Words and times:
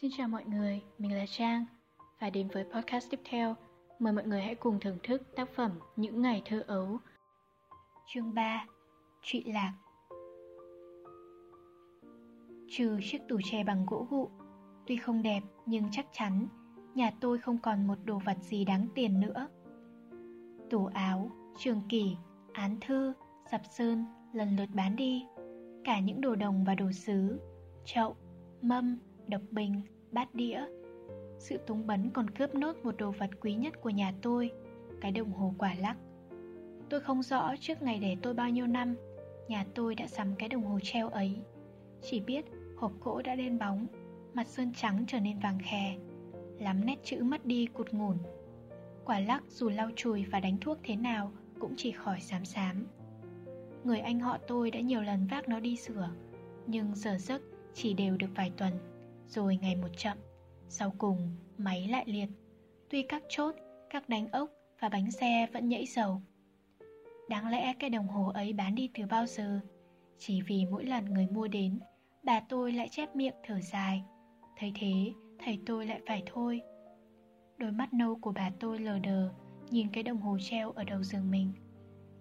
Xin 0.00 0.10
chào 0.16 0.28
mọi 0.28 0.44
người, 0.44 0.82
mình 0.98 1.16
là 1.16 1.24
Trang. 1.28 1.64
Và 2.20 2.30
đến 2.30 2.48
với 2.52 2.64
podcast 2.64 3.10
tiếp 3.10 3.20
theo. 3.24 3.54
Mời 3.98 4.12
mọi 4.12 4.24
người 4.24 4.42
hãy 4.42 4.54
cùng 4.54 4.80
thưởng 4.80 4.98
thức 5.02 5.22
tác 5.36 5.48
phẩm 5.54 5.70
Những 5.96 6.22
ngày 6.22 6.42
thơ 6.44 6.64
ấu. 6.66 6.98
Chương 8.06 8.34
3 8.34 8.66
Trụy 9.22 9.44
lạc. 9.46 9.74
Trừ 12.68 12.98
chiếc 13.02 13.18
tủ 13.28 13.38
tre 13.50 13.64
bằng 13.64 13.86
gỗ 13.86 14.06
gụ 14.10 14.30
Tuy 14.86 14.96
không 14.96 15.22
đẹp 15.22 15.40
nhưng 15.66 15.84
chắc 15.92 16.06
chắn 16.12 16.48
Nhà 16.94 17.10
tôi 17.20 17.38
không 17.38 17.58
còn 17.58 17.86
một 17.86 17.98
đồ 18.04 18.18
vật 18.24 18.36
gì 18.40 18.64
đáng 18.64 18.86
tiền 18.94 19.20
nữa. 19.20 19.48
Tủ 20.70 20.86
áo, 20.86 21.30
trường 21.58 21.80
kỷ, 21.88 22.16
án 22.52 22.76
thư, 22.80 23.12
sập 23.50 23.60
sơn 23.70 24.04
lần 24.32 24.56
lượt 24.56 24.68
bán 24.74 24.96
đi. 24.96 25.24
Cả 25.84 26.00
những 26.00 26.20
đồ 26.20 26.34
đồng 26.34 26.64
và 26.64 26.74
đồ 26.74 26.92
sứ 26.92 27.40
Chậu, 27.84 28.16
mâm, 28.62 28.98
đập 29.28 29.40
bình, 29.50 29.80
bát 30.12 30.34
đĩa. 30.34 30.62
Sự 31.38 31.58
túng 31.66 31.86
bấn 31.86 32.10
còn 32.10 32.30
cướp 32.30 32.54
nốt 32.54 32.76
một 32.82 32.96
đồ 32.96 33.10
vật 33.10 33.30
quý 33.40 33.54
nhất 33.54 33.80
của 33.80 33.90
nhà 33.90 34.14
tôi, 34.22 34.50
cái 35.00 35.12
đồng 35.12 35.32
hồ 35.32 35.54
quả 35.58 35.74
lắc. 35.80 35.96
Tôi 36.88 37.00
không 37.00 37.22
rõ 37.22 37.54
trước 37.60 37.82
ngày 37.82 37.98
để 37.98 38.16
tôi 38.22 38.34
bao 38.34 38.50
nhiêu 38.50 38.66
năm, 38.66 38.96
nhà 39.48 39.64
tôi 39.74 39.94
đã 39.94 40.06
sắm 40.06 40.34
cái 40.38 40.48
đồng 40.48 40.64
hồ 40.64 40.78
treo 40.82 41.08
ấy. 41.08 41.36
Chỉ 42.02 42.20
biết 42.20 42.44
hộp 42.76 42.92
gỗ 43.00 43.22
đã 43.22 43.34
đen 43.34 43.58
bóng, 43.58 43.86
mặt 44.34 44.46
sơn 44.46 44.72
trắng 44.76 45.04
trở 45.06 45.20
nên 45.20 45.38
vàng 45.38 45.58
khè, 45.62 45.96
lắm 46.58 46.86
nét 46.86 46.96
chữ 47.04 47.22
mất 47.22 47.46
đi 47.46 47.66
cụt 47.66 47.92
ngủn. 47.92 48.16
Quả 49.04 49.20
lắc 49.20 49.42
dù 49.48 49.68
lau 49.68 49.90
chùi 49.96 50.24
và 50.24 50.40
đánh 50.40 50.56
thuốc 50.60 50.78
thế 50.82 50.96
nào 50.96 51.32
cũng 51.60 51.74
chỉ 51.76 51.90
khỏi 51.92 52.20
xám 52.20 52.44
xám. 52.44 52.86
Người 53.84 53.98
anh 53.98 54.20
họ 54.20 54.38
tôi 54.46 54.70
đã 54.70 54.80
nhiều 54.80 55.02
lần 55.02 55.26
vác 55.26 55.48
nó 55.48 55.60
đi 55.60 55.76
sửa, 55.76 56.10
nhưng 56.66 56.94
giờ 56.94 57.18
giấc 57.18 57.42
chỉ 57.74 57.94
đều 57.94 58.16
được 58.16 58.30
vài 58.34 58.52
tuần 58.56 58.72
rồi 59.28 59.58
ngày 59.62 59.76
một 59.76 59.88
chậm. 59.96 60.18
Sau 60.68 60.92
cùng, 60.98 61.36
máy 61.58 61.88
lại 61.88 62.04
liệt. 62.06 62.28
Tuy 62.90 63.02
các 63.02 63.22
chốt, 63.28 63.54
các 63.90 64.08
đánh 64.08 64.28
ốc 64.32 64.50
và 64.80 64.88
bánh 64.88 65.10
xe 65.10 65.46
vẫn 65.52 65.68
nhảy 65.68 65.86
dầu. 65.86 66.22
Đáng 67.28 67.48
lẽ 67.48 67.74
cái 67.78 67.90
đồng 67.90 68.08
hồ 68.08 68.30
ấy 68.34 68.52
bán 68.52 68.74
đi 68.74 68.90
từ 68.94 69.06
bao 69.06 69.26
giờ? 69.26 69.60
Chỉ 70.18 70.42
vì 70.42 70.66
mỗi 70.70 70.84
lần 70.84 71.04
người 71.04 71.26
mua 71.26 71.48
đến, 71.48 71.78
bà 72.22 72.40
tôi 72.40 72.72
lại 72.72 72.88
chép 72.88 73.16
miệng 73.16 73.34
thở 73.46 73.60
dài. 73.60 74.02
Thấy 74.58 74.72
thế, 74.80 75.12
thầy 75.38 75.58
tôi 75.66 75.86
lại 75.86 76.00
phải 76.06 76.22
thôi. 76.26 76.60
Đôi 77.58 77.72
mắt 77.72 77.94
nâu 77.94 78.16
của 78.16 78.32
bà 78.32 78.50
tôi 78.60 78.78
lờ 78.78 78.98
đờ, 78.98 79.30
nhìn 79.70 79.88
cái 79.92 80.02
đồng 80.02 80.20
hồ 80.20 80.38
treo 80.40 80.70
ở 80.70 80.84
đầu 80.84 81.02
giường 81.02 81.30
mình. 81.30 81.52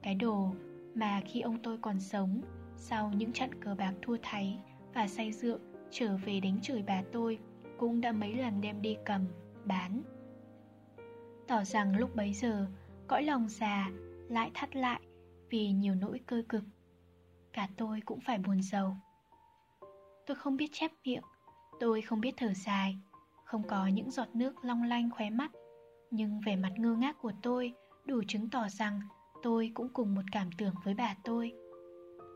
Cái 0.04 0.16
đồ 0.16 0.52
mà 0.96 1.22
khi 1.26 1.42
ông 1.42 1.58
tôi 1.64 1.78
còn 1.78 2.00
sống, 2.00 2.42
sau 2.78 3.12
những 3.16 3.34
trận 3.34 3.62
cờ 3.62 3.76
bạc 3.76 3.94
thua 4.02 4.18
tháy 4.22 4.60
và 4.94 5.08
say 5.08 5.32
rượu 5.32 5.58
trở 5.92 6.18
về 6.18 6.40
đánh 6.40 6.60
chửi 6.62 6.84
bà 6.88 7.04
tôi 7.12 7.40
cũng 7.78 8.02
đã 8.02 8.12
mấy 8.12 8.34
lần 8.34 8.62
đem 8.62 8.82
đi 8.82 8.98
cầm, 9.06 9.26
bán. 9.66 10.02
Tỏ 11.48 11.64
rằng 11.64 11.98
lúc 11.98 12.16
bấy 12.16 12.34
giờ, 12.34 12.68
cõi 13.08 13.24
lòng 13.24 13.50
già 13.50 13.90
lại 14.30 14.52
thắt 14.54 14.76
lại 14.76 15.02
vì 15.50 15.72
nhiều 15.72 15.96
nỗi 15.96 16.20
cơ 16.26 16.44
cực. 16.50 16.64
Cả 17.54 17.68
tôi 17.78 18.02
cũng 18.06 18.20
phải 18.20 18.38
buồn 18.38 18.62
giàu. 18.62 18.98
Tôi 20.26 20.36
không 20.36 20.58
biết 20.58 20.70
chép 20.72 20.92
miệng, 21.06 21.24
tôi 21.80 22.02
không 22.02 22.22
biết 22.22 22.34
thở 22.38 22.54
dài, 22.54 22.98
không 23.44 23.64
có 23.68 23.88
những 23.88 24.12
giọt 24.12 24.28
nước 24.34 24.66
long 24.66 24.84
lanh 24.84 25.10
khóe 25.10 25.30
mắt. 25.30 25.52
Nhưng 26.12 26.42
vẻ 26.46 26.56
mặt 26.56 26.74
ngơ 26.78 26.96
ngác 26.96 27.18
của 27.22 27.32
tôi 27.42 27.74
đủ 28.06 28.22
chứng 28.28 28.50
tỏ 28.50 28.68
rằng 28.70 29.00
tôi 29.44 29.72
cũng 29.74 29.90
cùng 29.94 30.16
một 30.16 30.22
cảm 30.32 30.50
tưởng 30.58 30.74
với 30.84 30.94
bà 30.94 31.16
tôi. 31.24 31.52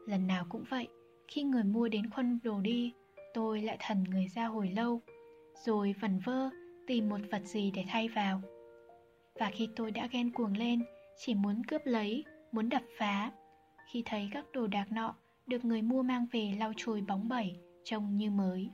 Lần 0.07 0.27
nào 0.27 0.45
cũng 0.49 0.63
vậy, 0.69 0.87
khi 1.27 1.43
người 1.43 1.63
mua 1.63 1.87
đến 1.87 2.09
khuân 2.09 2.39
đồ 2.43 2.59
đi, 2.61 2.93
tôi 3.33 3.61
lại 3.61 3.77
thần 3.79 4.03
người 4.03 4.27
ra 4.27 4.45
hồi 4.45 4.69
lâu, 4.69 5.01
rồi 5.65 5.95
vẩn 5.99 6.19
vơ 6.19 6.49
tìm 6.87 7.09
một 7.09 7.19
vật 7.31 7.41
gì 7.45 7.71
để 7.71 7.85
thay 7.87 8.07
vào. 8.07 8.41
Và 9.39 9.51
khi 9.53 9.69
tôi 9.75 9.91
đã 9.91 10.07
ghen 10.11 10.31
cuồng 10.31 10.57
lên, 10.57 10.83
chỉ 11.17 11.33
muốn 11.33 11.63
cướp 11.63 11.81
lấy, 11.85 12.23
muốn 12.51 12.69
đập 12.69 12.83
phá, 12.97 13.31
khi 13.91 14.03
thấy 14.05 14.29
các 14.31 14.45
đồ 14.53 14.67
đạc 14.67 14.91
nọ 14.91 15.15
được 15.47 15.65
người 15.65 15.81
mua 15.81 16.03
mang 16.03 16.25
về 16.31 16.55
lau 16.59 16.73
chùi 16.77 17.01
bóng 17.01 17.29
bẩy, 17.29 17.55
trông 17.83 18.17
như 18.17 18.31
mới. 18.31 18.69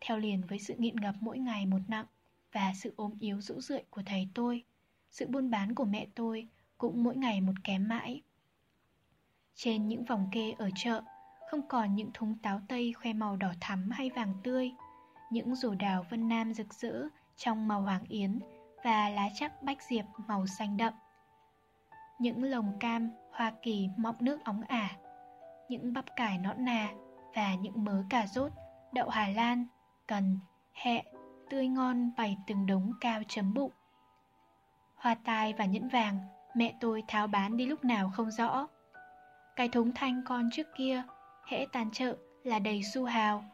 Theo 0.00 0.18
liền 0.18 0.42
với 0.48 0.58
sự 0.58 0.74
nghiện 0.78 0.96
ngập 0.96 1.14
mỗi 1.20 1.38
ngày 1.38 1.66
một 1.66 1.80
nặng 1.88 2.06
và 2.52 2.72
sự 2.74 2.92
ốm 2.96 3.12
yếu 3.20 3.40
rũ 3.40 3.60
rượi 3.60 3.82
của 3.90 4.02
thầy 4.06 4.28
tôi, 4.34 4.64
sự 5.10 5.26
buôn 5.26 5.50
bán 5.50 5.74
của 5.74 5.84
mẹ 5.84 6.06
tôi 6.14 6.48
cũng 6.78 7.04
mỗi 7.04 7.16
ngày 7.16 7.40
một 7.40 7.52
kém 7.64 7.88
mãi. 7.88 8.22
Trên 9.54 9.88
những 9.88 10.04
vòng 10.04 10.28
kê 10.32 10.52
ở 10.58 10.70
chợ, 10.76 11.02
không 11.50 11.62
còn 11.68 11.94
những 11.94 12.10
thúng 12.14 12.34
táo 12.42 12.60
tây 12.68 12.92
khoe 12.92 13.12
màu 13.12 13.36
đỏ 13.36 13.52
thắm 13.60 13.90
hay 13.90 14.10
vàng 14.10 14.34
tươi, 14.42 14.72
những 15.30 15.54
rổ 15.54 15.74
đào 15.74 16.04
vân 16.10 16.28
nam 16.28 16.54
rực 16.54 16.74
rỡ 16.74 17.08
trong 17.36 17.68
màu 17.68 17.82
hoàng 17.82 18.04
yến 18.08 18.38
và 18.84 19.08
lá 19.08 19.28
chắc 19.34 19.62
bách 19.62 19.82
diệp 19.82 20.04
màu 20.26 20.46
xanh 20.46 20.76
đậm. 20.76 20.92
Những 22.18 22.42
lồng 22.42 22.78
cam 22.80 23.10
Hoa 23.32 23.52
Kỳ 23.62 23.88
mọng 23.96 24.16
nước 24.20 24.44
óng 24.44 24.62
ả, 24.62 24.90
những 25.68 25.92
bắp 25.92 26.04
cải 26.16 26.38
nõn 26.38 26.64
nà 26.64 26.88
và 27.34 27.54
những 27.54 27.84
mớ 27.84 28.04
cà 28.10 28.26
rốt, 28.26 28.52
đậu 28.92 29.08
Hà 29.08 29.28
Lan, 29.28 29.66
cần, 30.06 30.38
hẹ, 30.72 31.04
tươi 31.50 31.68
ngon 31.68 32.10
bày 32.16 32.36
từng 32.46 32.66
đống 32.66 32.92
cao 33.00 33.22
chấm 33.28 33.54
bụng. 33.54 33.72
Hoa 34.94 35.14
tai 35.24 35.52
và 35.52 35.64
nhẫn 35.64 35.88
vàng 35.88 36.18
mẹ 36.54 36.74
tôi 36.80 37.02
tháo 37.08 37.26
bán 37.26 37.56
đi 37.56 37.66
lúc 37.66 37.84
nào 37.84 38.10
không 38.14 38.30
rõ. 38.30 38.68
Cái 39.56 39.68
thúng 39.68 39.92
thanh 39.94 40.22
con 40.26 40.50
trước 40.52 40.66
kia 40.76 41.02
hễ 41.50 41.66
tan 41.72 41.90
chợ 41.90 42.16
là 42.44 42.58
đầy 42.58 42.82
xu 42.82 43.04
hào. 43.04 43.44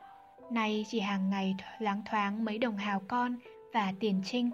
Nay 0.50 0.84
chỉ 0.88 1.00
hàng 1.00 1.30
ngày 1.30 1.56
láng 1.78 2.02
thoáng 2.04 2.44
mấy 2.44 2.58
đồng 2.58 2.76
hào 2.76 3.02
con 3.08 3.36
và 3.72 3.92
tiền 4.00 4.22
trinh. 4.24 4.50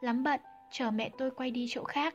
Lắm 0.00 0.22
bận, 0.22 0.40
chờ 0.70 0.90
mẹ 0.90 1.10
tôi 1.18 1.30
quay 1.30 1.50
đi 1.50 1.66
chỗ 1.70 1.84
khác. 1.84 2.14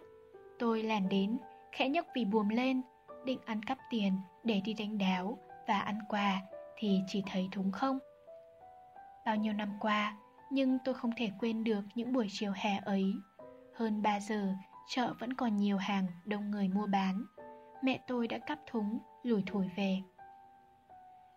Tôi 0.59 0.84
lẻn 0.84 1.09
đến, 1.09 1.38
khẽ 1.72 1.90
nhấc 1.90 2.06
vì 2.16 2.25
buồm 2.25 2.50
lên, 2.50 2.81
định 3.25 3.40
ăn 3.46 3.63
cắp 3.63 3.78
tiền 3.90 4.13
để 4.44 4.62
đi 4.66 4.74
đánh 4.74 4.97
đáo 4.97 5.38
và 5.68 5.80
ăn 5.80 6.00
quà 6.09 6.41
thì 6.78 7.01
chỉ 7.07 7.24
thấy 7.31 7.50
thúng 7.51 7.72
không. 7.72 8.00
Bao 9.25 9.35
nhiêu 9.35 9.53
năm 9.53 9.69
qua, 9.80 10.18
nhưng 10.51 10.78
tôi 10.85 10.96
không 10.96 11.12
thể 11.18 11.30
quên 11.40 11.63
được 11.63 11.81
những 11.96 12.13
buổi 12.13 12.28
chiều 12.30 12.51
hè 12.56 12.80
ấy. 12.85 13.13
Hơn 13.75 14.01
3 14.01 14.19
giờ, 14.19 14.53
chợ 14.88 15.13
vẫn 15.19 15.34
còn 15.34 15.57
nhiều 15.57 15.78
hàng 15.78 16.07
đông 16.25 16.51
người 16.51 16.68
mua 16.68 16.88
bán. 16.88 17.25
Mẹ 17.84 18.00
tôi 18.07 18.28
đã 18.28 18.38
cắp 18.38 18.59
thúng, 18.68 19.00
lủi 19.24 19.44
thổi 19.46 19.69
về. 19.75 20.01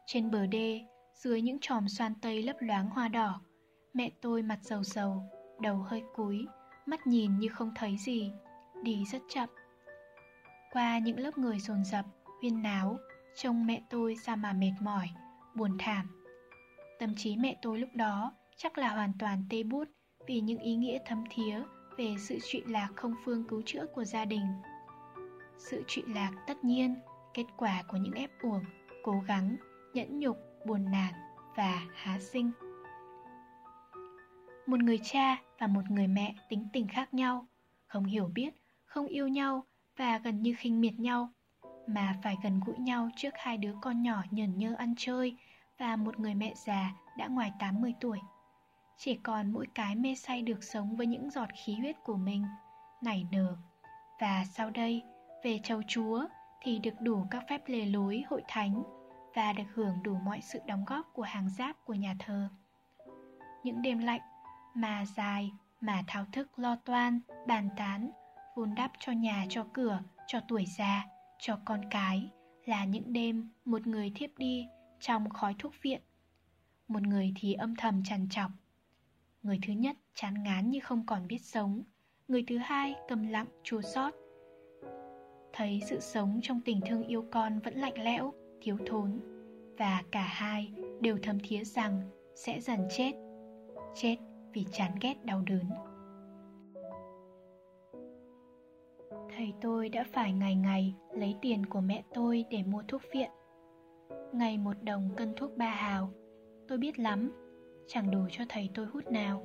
Trên 0.07 0.31
bờ 0.31 0.47
đê, 0.47 0.81
dưới 1.15 1.43
những 1.43 1.59
chòm 1.61 1.89
xoan 1.89 2.15
tây 2.23 2.43
lấp 2.43 2.57
loáng 2.61 2.91
hoa 2.91 3.09
đỏ, 3.09 3.41
mẹ 3.95 4.11
tôi 4.21 4.43
mặt 4.43 4.59
dầu 4.63 4.85
dầu, 4.85 5.23
đầu 5.61 5.77
hơi 5.77 6.03
cúi, 6.15 6.47
mắt 6.87 7.07
nhìn 7.07 7.39
như 7.39 7.49
không 7.49 7.73
thấy 7.75 7.97
gì, 7.99 8.33
đi 8.83 9.05
rất 9.13 9.23
chậm. 9.29 9.49
Qua 10.73 10.99
những 10.99 11.19
lớp 11.19 11.39
người 11.39 11.59
dồn 11.59 11.85
dập, 11.85 12.05
huyên 12.41 12.63
náo, 12.63 12.99
trông 13.37 13.67
mẹ 13.67 13.83
tôi 13.91 14.17
sao 14.17 14.37
mà 14.37 14.53
mệt 14.53 14.73
mỏi, 14.81 15.09
buồn 15.55 15.77
thảm. 15.79 16.23
Tâm 16.99 17.15
trí 17.17 17.37
mẹ 17.37 17.59
tôi 17.63 17.79
lúc 17.79 17.91
đó 17.95 18.33
chắc 18.57 18.79
là 18.79 18.95
hoàn 18.95 19.13
toàn 19.19 19.45
tê 19.51 19.63
bút 19.63 19.89
vì 20.27 20.41
những 20.41 20.59
ý 20.59 20.77
nghĩa 20.77 20.99
thấm 21.07 21.25
thía 21.31 21.63
về 21.99 22.15
sự 22.19 22.39
trụy 22.51 22.63
lạc 22.67 22.89
không 22.97 23.15
phương 23.25 23.45
cứu 23.49 23.63
chữa 23.67 23.87
của 23.95 24.05
gia 24.05 24.25
đình. 24.25 24.47
Sự 25.59 25.83
trụy 25.87 26.05
lạc 26.07 26.33
tất 26.47 26.65
nhiên, 26.65 26.95
kết 27.35 27.47
quả 27.57 27.83
của 27.89 27.97
những 27.97 28.15
ép 28.15 28.31
uổng, 28.43 28.65
cố 29.03 29.23
gắng 29.27 29.57
nhẫn 29.95 30.19
nhục, 30.19 30.39
buồn 30.67 30.91
nản 30.91 31.15
và 31.57 31.83
há 31.95 32.19
sinh. 32.21 32.51
Một 34.67 34.81
người 34.81 34.99
cha 35.03 35.37
và 35.59 35.67
một 35.67 35.91
người 35.91 36.07
mẹ 36.07 36.35
tính 36.49 36.69
tình 36.73 36.89
khác 36.89 37.15
nhau, 37.15 37.47
không 37.87 38.05
hiểu 38.05 38.31
biết, 38.35 38.55
không 38.85 39.07
yêu 39.07 39.29
nhau 39.29 39.65
và 39.97 40.19
gần 40.19 40.43
như 40.43 40.55
khinh 40.59 40.81
miệt 40.81 40.95
nhau, 40.99 41.29
mà 41.87 42.15
phải 42.23 42.37
gần 42.43 42.61
gũi 42.67 42.79
nhau 42.79 43.09
trước 43.17 43.35
hai 43.35 43.57
đứa 43.57 43.75
con 43.83 44.03
nhỏ 44.03 44.23
nhờn 44.31 44.59
nhơ 44.59 44.75
ăn 44.79 44.95
chơi 44.99 45.37
và 45.79 45.97
một 45.97 46.19
người 46.19 46.35
mẹ 46.35 46.53
già 46.57 46.93
đã 47.19 47.27
ngoài 47.27 47.53
80 47.59 47.95
tuổi. 48.01 48.19
Chỉ 48.99 49.15
còn 49.15 49.53
mỗi 49.53 49.67
cái 49.75 49.97
mê 49.97 50.15
say 50.15 50.43
được 50.43 50.65
sống 50.65 50.97
với 50.97 51.07
những 51.07 51.31
giọt 51.31 51.49
khí 51.65 51.75
huyết 51.75 51.97
của 52.05 52.17
mình, 52.17 52.45
nảy 53.03 53.27
nở. 53.33 53.57
Và 54.21 54.45
sau 54.53 54.71
đây, 54.71 55.03
về 55.45 55.61
châu 55.63 55.83
Chúa 55.89 56.25
thì 56.63 56.79
được 56.79 57.01
đủ 57.01 57.27
các 57.31 57.45
phép 57.49 57.63
lề 57.67 57.87
lối 57.87 58.25
hội 58.29 58.43
thánh 58.49 58.83
và 59.35 59.53
được 59.53 59.65
hưởng 59.75 60.03
đủ 60.03 60.15
mọi 60.15 60.41
sự 60.41 60.59
đóng 60.67 60.85
góp 60.87 61.13
của 61.13 61.23
hàng 61.23 61.51
giáp 61.51 61.85
của 61.85 61.95
nhà 61.95 62.17
thờ. 62.19 62.49
Những 63.65 63.83
đêm 63.83 63.99
lạnh 63.99 64.21
mà 64.75 65.05
dài 65.17 65.53
mà 65.81 66.03
thao 66.07 66.27
thức 66.33 66.59
lo 66.59 66.77
toan, 66.77 67.21
bàn 67.47 67.69
tán, 67.77 68.11
vun 68.57 68.75
đắp 68.75 68.93
cho 68.99 69.13
nhà 69.13 69.47
cho 69.49 69.67
cửa, 69.73 70.03
cho 70.27 70.41
tuổi 70.49 70.65
già, 70.67 71.07
cho 71.39 71.59
con 71.65 71.81
cái 71.91 72.31
là 72.65 72.85
những 72.85 73.13
đêm 73.13 73.51
một 73.65 73.87
người 73.87 74.13
thiếp 74.15 74.31
đi 74.39 74.67
trong 75.01 75.31
khói 75.31 75.55
thuốc 75.59 75.73
viện. 75.83 76.01
Một 76.89 77.03
người 77.03 77.33
thì 77.41 77.53
âm 77.53 77.77
thầm 77.77 78.03
trằn 78.05 78.29
trọc. 78.31 78.51
Người 79.43 79.59
thứ 79.67 79.73
nhất 79.73 79.97
chán 80.15 80.43
ngán 80.43 80.71
như 80.71 80.81
không 80.81 81.07
còn 81.07 81.27
biết 81.27 81.39
sống. 81.43 81.83
Người 82.29 82.45
thứ 82.49 82.59
hai 82.59 82.95
cầm 83.09 83.29
lặng 83.29 83.47
chua 83.63 83.83
xót. 83.83 84.15
Thấy 85.53 85.81
sự 85.89 86.01
sống 86.01 86.41
trong 86.43 86.61
tình 86.61 86.81
thương 86.87 87.03
yêu 87.03 87.25
con 87.33 87.59
vẫn 87.59 87.75
lạnh 87.75 88.05
lẽo 88.05 88.33
thiếu 88.65 88.77
thốn, 88.87 89.21
và 89.79 90.03
cả 90.11 90.23
hai 90.23 90.73
đều 91.01 91.19
thấm 91.23 91.39
thía 91.43 91.65
rằng 91.65 92.01
sẽ 92.35 92.61
dần 92.61 92.81
chết 92.91 93.13
chết 93.95 94.17
vì 94.53 94.67
chán 94.73 94.93
ghét 95.01 95.25
đau 95.25 95.43
đớn. 95.47 95.71
Thầy 99.37 99.53
tôi 99.61 99.89
đã 99.89 100.05
phải 100.13 100.33
ngày 100.33 100.55
ngày 100.55 100.95
lấy 101.13 101.37
tiền 101.43 101.67
của 101.67 101.81
mẹ 101.81 102.03
tôi 102.15 102.45
để 102.51 102.63
mua 102.63 102.83
thuốc 102.89 103.03
viện. 103.13 103.31
Ngày 104.33 104.59
một 104.59 104.83
đồng 104.83 105.11
cân 105.17 105.35
thuốc 105.37 105.57
ba 105.57 105.71
hào, 105.71 106.11
tôi 106.69 106.79
biết 106.79 106.99
lắm, 106.99 107.33
chẳng 107.87 108.11
đủ 108.11 108.21
cho 108.31 108.45
thầy 108.49 108.71
tôi 108.75 108.87
hút 108.87 109.11
nào. 109.11 109.43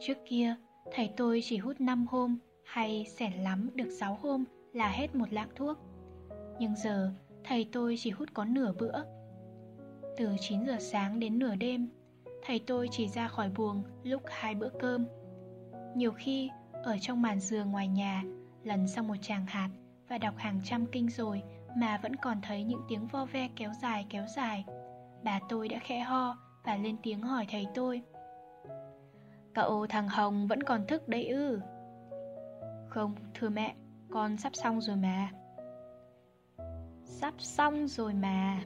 Trước 0.00 0.18
kia, 0.24 0.56
thầy 0.92 1.10
tôi 1.16 1.40
chỉ 1.44 1.58
hút 1.58 1.80
5 1.80 2.06
hôm 2.06 2.38
hay 2.64 3.06
xẻn 3.08 3.32
lắm 3.32 3.70
được 3.74 3.90
6 3.90 4.18
hôm 4.22 4.44
là 4.72 4.88
hết 4.88 5.14
một 5.14 5.32
lạng 5.32 5.50
thuốc. 5.54 5.78
Nhưng 6.58 6.76
giờ 6.76 7.12
thầy 7.44 7.68
tôi 7.72 7.94
chỉ 7.98 8.10
hút 8.10 8.28
có 8.34 8.44
nửa 8.44 8.72
bữa. 8.78 9.02
Từ 10.16 10.28
9 10.40 10.66
giờ 10.66 10.76
sáng 10.80 11.20
đến 11.20 11.38
nửa 11.38 11.54
đêm 11.54 11.88
thầy 12.46 12.60
tôi 12.66 12.88
chỉ 12.90 13.08
ra 13.08 13.28
khỏi 13.28 13.50
buồng 13.56 13.82
lúc 14.02 14.22
hai 14.26 14.54
bữa 14.54 14.68
cơm. 14.80 15.06
Nhiều 15.96 16.12
khi 16.12 16.50
ở 16.72 16.96
trong 17.00 17.22
màn 17.22 17.40
giường 17.40 17.70
ngoài 17.70 17.88
nhà 17.88 18.22
lần 18.64 18.88
xong 18.88 19.08
một 19.08 19.16
tràng 19.22 19.46
hạt 19.46 19.68
và 20.08 20.18
đọc 20.18 20.34
hàng 20.36 20.60
trăm 20.64 20.86
kinh 20.86 21.10
rồi 21.10 21.42
mà 21.76 21.98
vẫn 22.02 22.16
còn 22.16 22.40
thấy 22.42 22.64
những 22.64 22.80
tiếng 22.88 23.06
vo 23.06 23.24
ve 23.24 23.48
kéo 23.56 23.72
dài 23.82 24.06
kéo 24.10 24.24
dài 24.36 24.64
bà 25.24 25.40
tôi 25.48 25.68
đã 25.68 25.78
khẽ 25.78 26.00
ho 26.00 26.36
và 26.64 26.76
lên 26.76 26.96
tiếng 27.02 27.22
hỏi 27.22 27.46
thầy 27.50 27.66
tôi. 27.74 28.02
Cậu 29.54 29.86
thằng 29.86 30.08
hồng 30.08 30.46
vẫn 30.46 30.62
còn 30.62 30.86
thức 30.86 31.08
đấy 31.08 31.28
ư? 31.28 31.60
Không 32.88 33.14
thưa 33.34 33.48
mẹ 33.48 33.74
con 34.10 34.36
sắp 34.36 34.52
xong 34.54 34.80
rồi 34.80 34.96
mà 34.96 35.30
sắp 37.14 37.34
xong 37.38 37.88
rồi 37.88 38.14
mà. 38.14 38.60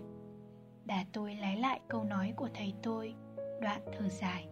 Bà 0.84 1.04
tôi 1.12 1.34
lấy 1.34 1.56
lại 1.56 1.80
câu 1.88 2.04
nói 2.04 2.32
của 2.36 2.48
thầy 2.54 2.74
tôi, 2.82 3.14
đoạn 3.60 3.80
thở 3.92 4.08
dài. 4.08 4.48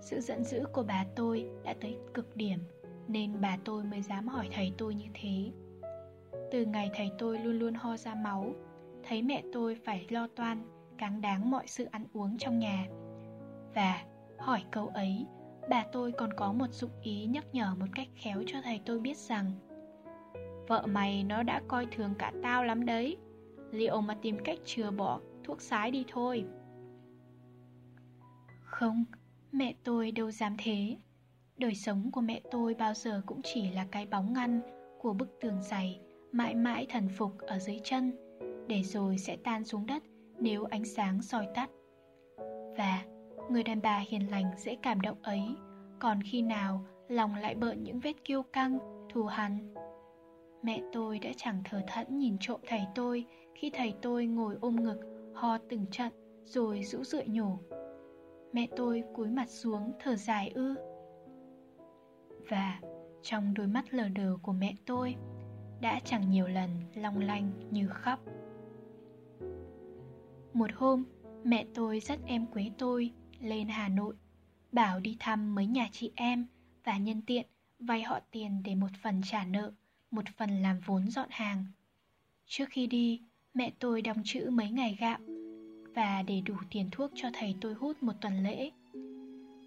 Sự 0.00 0.20
giận 0.20 0.44
dữ 0.44 0.64
của 0.72 0.82
bà 0.82 1.04
tôi 1.16 1.46
đã 1.64 1.74
tới 1.80 1.98
cực 2.14 2.36
điểm, 2.36 2.58
nên 3.08 3.40
bà 3.40 3.58
tôi 3.64 3.84
mới 3.84 4.02
dám 4.02 4.28
hỏi 4.28 4.48
thầy 4.52 4.72
tôi 4.78 4.94
như 4.94 5.04
thế. 5.14 5.52
Từ 6.50 6.64
ngày 6.64 6.90
thầy 6.94 7.10
tôi 7.18 7.38
luôn 7.38 7.58
luôn 7.58 7.74
ho 7.74 7.96
ra 7.96 8.14
máu, 8.14 8.52
thấy 9.08 9.22
mẹ 9.22 9.42
tôi 9.52 9.76
phải 9.84 10.06
lo 10.08 10.28
toan, 10.36 10.66
cáng 10.98 11.20
đáng 11.20 11.50
mọi 11.50 11.66
sự 11.66 11.84
ăn 11.90 12.06
uống 12.12 12.38
trong 12.38 12.58
nhà. 12.58 12.86
Và 13.74 14.04
hỏi 14.38 14.64
câu 14.70 14.86
ấy, 14.86 15.26
bà 15.70 15.84
tôi 15.92 16.12
còn 16.12 16.32
có 16.32 16.52
một 16.52 16.72
dụng 16.72 17.00
ý 17.02 17.26
nhắc 17.26 17.44
nhở 17.52 17.74
một 17.74 17.86
cách 17.94 18.08
khéo 18.14 18.42
cho 18.46 18.58
thầy 18.64 18.80
tôi 18.86 19.00
biết 19.00 19.16
rằng 19.16 19.52
vợ 20.68 20.86
mày 20.86 21.24
nó 21.24 21.42
đã 21.42 21.62
coi 21.68 21.86
thường 21.86 22.14
cả 22.18 22.32
tao 22.42 22.64
lắm 22.64 22.86
đấy. 22.86 23.16
Liệu 23.70 24.00
mà 24.00 24.16
tìm 24.22 24.38
cách 24.44 24.58
chừa 24.64 24.90
bỏ 24.90 25.20
thuốc 25.44 25.60
sái 25.60 25.90
đi 25.90 26.04
thôi. 26.08 26.44
Không, 28.64 29.04
mẹ 29.52 29.74
tôi 29.84 30.10
đâu 30.10 30.30
dám 30.30 30.56
thế. 30.58 30.96
Đời 31.56 31.74
sống 31.74 32.10
của 32.10 32.20
mẹ 32.20 32.40
tôi 32.50 32.74
bao 32.74 32.94
giờ 32.94 33.22
cũng 33.26 33.40
chỉ 33.44 33.70
là 33.70 33.86
cái 33.90 34.06
bóng 34.06 34.32
ngăn 34.32 34.60
của 35.00 35.12
bức 35.12 35.28
tường 35.40 35.62
dày, 35.62 36.00
mãi 36.32 36.54
mãi 36.54 36.86
thần 36.88 37.08
phục 37.08 37.38
ở 37.38 37.58
dưới 37.58 37.80
chân, 37.84 38.12
để 38.68 38.82
rồi 38.82 39.18
sẽ 39.18 39.36
tan 39.36 39.64
xuống 39.64 39.86
đất 39.86 40.02
nếu 40.38 40.64
ánh 40.64 40.84
sáng 40.84 41.22
soi 41.22 41.46
tắt. 41.54 41.70
Và 42.78 43.04
người 43.50 43.62
đàn 43.62 43.82
bà 43.82 43.98
hiền 43.98 44.30
lành 44.30 44.50
dễ 44.58 44.76
cảm 44.82 45.00
động 45.00 45.22
ấy, 45.22 45.42
còn 45.98 46.22
khi 46.22 46.42
nào 46.42 46.86
lòng 47.08 47.34
lại 47.34 47.54
bợn 47.54 47.82
những 47.82 48.00
vết 48.00 48.24
kiêu 48.24 48.42
căng, 48.42 48.78
thù 49.12 49.24
hằn 49.24 49.74
mẹ 50.68 50.82
tôi 50.92 51.18
đã 51.18 51.30
chẳng 51.36 51.62
thờ 51.64 51.82
thẫn 51.86 52.18
nhìn 52.18 52.36
trộm 52.40 52.60
thầy 52.66 52.80
tôi. 52.94 53.24
Khi 53.54 53.70
thầy 53.74 53.94
tôi 54.02 54.26
ngồi 54.26 54.56
ôm 54.60 54.82
ngực, 54.82 55.00
ho 55.34 55.58
từng 55.58 55.86
trận, 55.90 56.12
rồi 56.44 56.82
rũ 56.82 57.04
rượi 57.04 57.26
nhổ. 57.26 57.58
Mẹ 58.52 58.66
tôi 58.76 59.02
cúi 59.14 59.28
mặt 59.28 59.48
xuống, 59.48 59.92
thở 60.00 60.16
dài 60.16 60.48
ư. 60.54 60.74
Và 62.48 62.80
trong 63.22 63.54
đôi 63.54 63.66
mắt 63.66 63.94
lờ 63.94 64.08
đờ 64.08 64.36
của 64.42 64.52
mẹ 64.52 64.74
tôi, 64.86 65.14
đã 65.80 66.00
chẳng 66.04 66.30
nhiều 66.30 66.46
lần 66.46 66.70
long 66.94 67.18
lanh 67.20 67.52
như 67.70 67.88
khóc. 67.88 68.20
Một 70.52 70.70
hôm, 70.74 71.04
mẹ 71.44 71.66
tôi 71.74 72.00
dắt 72.00 72.18
em 72.26 72.46
quế 72.46 72.70
tôi 72.78 73.12
lên 73.40 73.68
hà 73.68 73.88
nội, 73.88 74.14
bảo 74.72 75.00
đi 75.00 75.16
thăm 75.20 75.54
mấy 75.54 75.66
nhà 75.66 75.88
chị 75.92 76.12
em 76.16 76.46
và 76.84 76.98
nhân 76.98 77.22
tiện 77.26 77.46
vay 77.78 78.02
họ 78.02 78.20
tiền 78.30 78.62
để 78.64 78.74
một 78.74 78.90
phần 79.02 79.20
trả 79.24 79.44
nợ 79.44 79.72
một 80.10 80.24
phần 80.36 80.50
làm 80.62 80.80
vốn 80.86 81.10
dọn 81.10 81.28
hàng. 81.30 81.64
Trước 82.46 82.64
khi 82.70 82.86
đi, 82.86 83.20
mẹ 83.54 83.72
tôi 83.78 84.02
đóng 84.02 84.22
chữ 84.24 84.50
mấy 84.50 84.70
ngày 84.70 84.96
gạo 85.00 85.18
và 85.94 86.22
để 86.22 86.40
đủ 86.40 86.54
tiền 86.70 86.88
thuốc 86.92 87.10
cho 87.14 87.28
thầy 87.32 87.56
tôi 87.60 87.74
hút 87.74 88.02
một 88.02 88.12
tuần 88.20 88.42
lễ. 88.42 88.70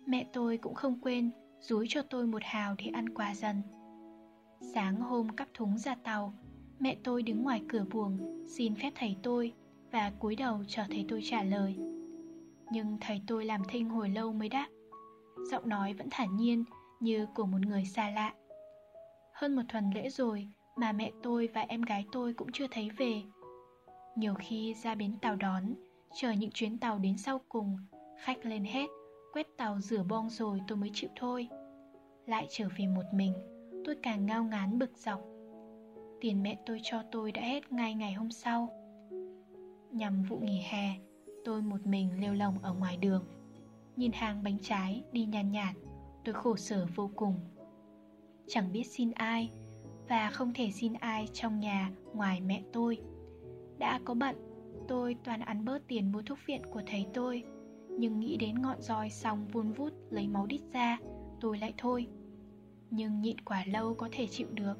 Mẹ 0.05 0.27
tôi 0.33 0.57
cũng 0.57 0.75
không 0.75 0.99
quên 1.01 1.31
dúi 1.61 1.85
cho 1.89 2.01
tôi 2.01 2.27
một 2.27 2.41
hào 2.45 2.75
để 2.77 2.85
ăn 2.93 3.09
quà 3.09 3.35
dần. 3.35 3.61
Sáng 4.73 4.95
hôm 4.95 5.29
cắp 5.29 5.47
thúng 5.53 5.77
ra 5.77 5.95
tàu, 5.95 6.33
mẹ 6.79 6.97
tôi 7.03 7.23
đứng 7.23 7.43
ngoài 7.43 7.61
cửa 7.69 7.85
buồng 7.91 8.45
xin 8.47 8.75
phép 8.75 8.91
thầy 8.95 9.15
tôi 9.23 9.53
và 9.91 10.11
cúi 10.19 10.35
đầu 10.35 10.63
chờ 10.67 10.83
thầy 10.89 11.05
tôi 11.09 11.21
trả 11.23 11.43
lời. 11.43 11.75
Nhưng 12.71 12.97
thầy 13.01 13.21
tôi 13.27 13.45
làm 13.45 13.61
thinh 13.69 13.89
hồi 13.89 14.09
lâu 14.09 14.33
mới 14.33 14.49
đáp. 14.49 14.67
Giọng 15.51 15.69
nói 15.69 15.93
vẫn 15.93 16.07
thản 16.11 16.38
nhiên 16.38 16.63
như 16.99 17.27
của 17.35 17.45
một 17.45 17.61
người 17.61 17.85
xa 17.85 18.09
lạ 18.09 18.33
hơn 19.41 19.55
một 19.55 19.61
tuần 19.73 19.91
lễ 19.95 20.09
rồi 20.09 20.47
mà 20.75 20.91
mẹ 20.91 21.11
tôi 21.23 21.49
và 21.53 21.61
em 21.61 21.81
gái 21.81 22.05
tôi 22.11 22.33
cũng 22.33 22.51
chưa 22.53 22.67
thấy 22.71 22.89
về. 22.97 23.21
Nhiều 24.15 24.33
khi 24.39 24.73
ra 24.73 24.95
bến 24.95 25.13
tàu 25.21 25.35
đón, 25.35 25.73
chờ 26.13 26.31
những 26.31 26.51
chuyến 26.51 26.77
tàu 26.77 26.99
đến 26.99 27.17
sau 27.17 27.41
cùng, 27.49 27.77
khách 28.19 28.45
lên 28.45 28.63
hết, 28.63 28.88
quét 29.33 29.47
tàu 29.57 29.79
rửa 29.79 30.03
bong 30.09 30.29
rồi 30.29 30.61
tôi 30.67 30.77
mới 30.77 30.89
chịu 30.93 31.09
thôi. 31.15 31.47
Lại 32.25 32.47
trở 32.49 32.67
về 32.77 32.88
một 32.88 33.03
mình, 33.13 33.33
tôi 33.85 33.95
càng 34.03 34.25
ngao 34.25 34.43
ngán 34.43 34.79
bực 34.79 34.97
dọc. 34.97 35.21
Tiền 36.21 36.43
mẹ 36.43 36.57
tôi 36.65 36.79
cho 36.83 37.03
tôi 37.11 37.31
đã 37.31 37.41
hết 37.41 37.71
ngay 37.71 37.93
ngày 37.93 38.13
hôm 38.13 38.31
sau. 38.31 38.69
Nhằm 39.91 40.23
vụ 40.23 40.39
nghỉ 40.39 40.61
hè, 40.69 40.89
tôi 41.45 41.61
một 41.61 41.85
mình 41.85 42.21
lêu 42.21 42.33
lồng 42.33 42.59
ở 42.61 42.73
ngoài 42.73 42.97
đường. 42.97 43.23
Nhìn 43.95 44.11
hàng 44.11 44.43
bánh 44.43 44.57
trái 44.61 45.03
đi 45.11 45.25
nhàn 45.25 45.51
nhạt, 45.51 45.75
tôi 46.23 46.33
khổ 46.33 46.55
sở 46.55 46.88
vô 46.95 47.11
cùng 47.15 47.39
chẳng 48.51 48.71
biết 48.71 48.83
xin 48.83 49.12
ai 49.12 49.51
và 50.09 50.30
không 50.30 50.53
thể 50.53 50.71
xin 50.71 50.94
ai 50.94 51.27
trong 51.33 51.59
nhà 51.59 51.92
ngoài 52.13 52.42
mẹ 52.42 52.63
tôi. 52.74 52.98
Đã 53.77 54.00
có 54.06 54.13
bận 54.13 54.36
tôi 54.88 55.15
toàn 55.24 55.39
ăn 55.39 55.65
bớt 55.65 55.88
tiền 55.88 56.12
mua 56.12 56.21
thuốc 56.21 56.38
viện 56.45 56.62
của 56.71 56.81
thầy 56.88 57.06
tôi, 57.13 57.44
nhưng 57.89 58.19
nghĩ 58.19 58.38
đến 58.38 58.62
ngọn 58.62 58.81
roi 58.81 59.10
xong 59.10 59.48
vun 59.48 59.72
vút 59.72 59.93
lấy 60.10 60.27
máu 60.27 60.46
đít 60.46 60.62
ra, 60.74 60.98
tôi 61.41 61.58
lại 61.58 61.74
thôi. 61.77 62.08
Nhưng 62.89 63.22
nhịn 63.22 63.41
quả 63.41 63.63
lâu 63.67 63.93
có 63.93 64.10
thể 64.12 64.27
chịu 64.27 64.48
được, 64.51 64.74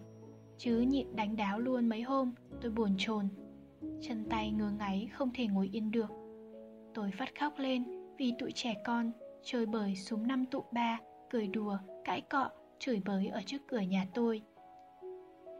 chứ 0.58 0.80
nhịn 0.80 1.16
đánh 1.16 1.36
đáo 1.36 1.60
luôn 1.60 1.90
mấy 1.90 2.02
hôm, 2.02 2.34
tôi 2.62 2.72
buồn 2.72 2.96
chồn. 2.98 3.28
Chân 4.02 4.26
tay 4.30 4.52
ngứa 4.52 4.72
ngáy 4.80 5.10
không 5.14 5.30
thể 5.34 5.48
ngồi 5.48 5.70
yên 5.74 5.92
được. 5.92 6.10
Tôi 6.94 7.12
phát 7.12 7.40
khóc 7.40 7.54
lên 7.58 7.84
vì 8.18 8.34
tụi 8.40 8.52
trẻ 8.52 8.76
con 8.86 9.12
chơi 9.44 9.66
bời 9.66 9.96
súng 9.96 10.28
năm 10.28 10.46
tụ 10.46 10.64
ba, 10.72 11.00
cười 11.30 11.48
đùa, 11.48 11.78
cãi 12.06 12.22
cọ 12.22 12.50
chửi 12.82 13.02
bới 13.06 13.28
ở 13.28 13.42
trước 13.46 13.68
cửa 13.68 13.80
nhà 13.80 14.06
tôi. 14.14 14.42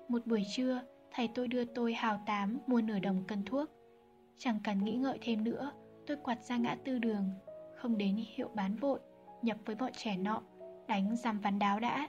Một 0.08 0.28
buổi 0.28 0.44
trưa, 0.56 0.82
thầy 1.12 1.30
tôi 1.36 1.48
đưa 1.48 1.66
tôi 1.66 1.94
hào 1.94 2.20
tám 2.26 2.60
mua 2.68 2.82
nửa 2.82 3.00
đồng 3.00 3.24
cân 3.28 3.46
thuốc. 3.46 3.70
Chẳng 4.38 4.60
cần 4.64 4.84
nghĩ 4.84 4.96
ngợi 4.96 5.18
thêm 5.22 5.44
nữa, 5.44 5.72
tôi 6.08 6.18
quạt 6.24 6.44
ra 6.44 6.58
ngã 6.58 6.78
tư 6.86 7.00
đường, 7.00 7.30
không 7.76 7.98
đến 7.98 8.16
hiệu 8.36 8.50
bán 8.56 8.76
vội, 8.76 9.00
nhập 9.42 9.58
với 9.66 9.76
bọn 9.76 9.92
trẻ 9.98 10.18
nọ, 10.18 10.42
đánh 10.88 11.16
rằm 11.16 11.40
ván 11.40 11.60
đáo 11.60 11.80
đã. 11.80 12.08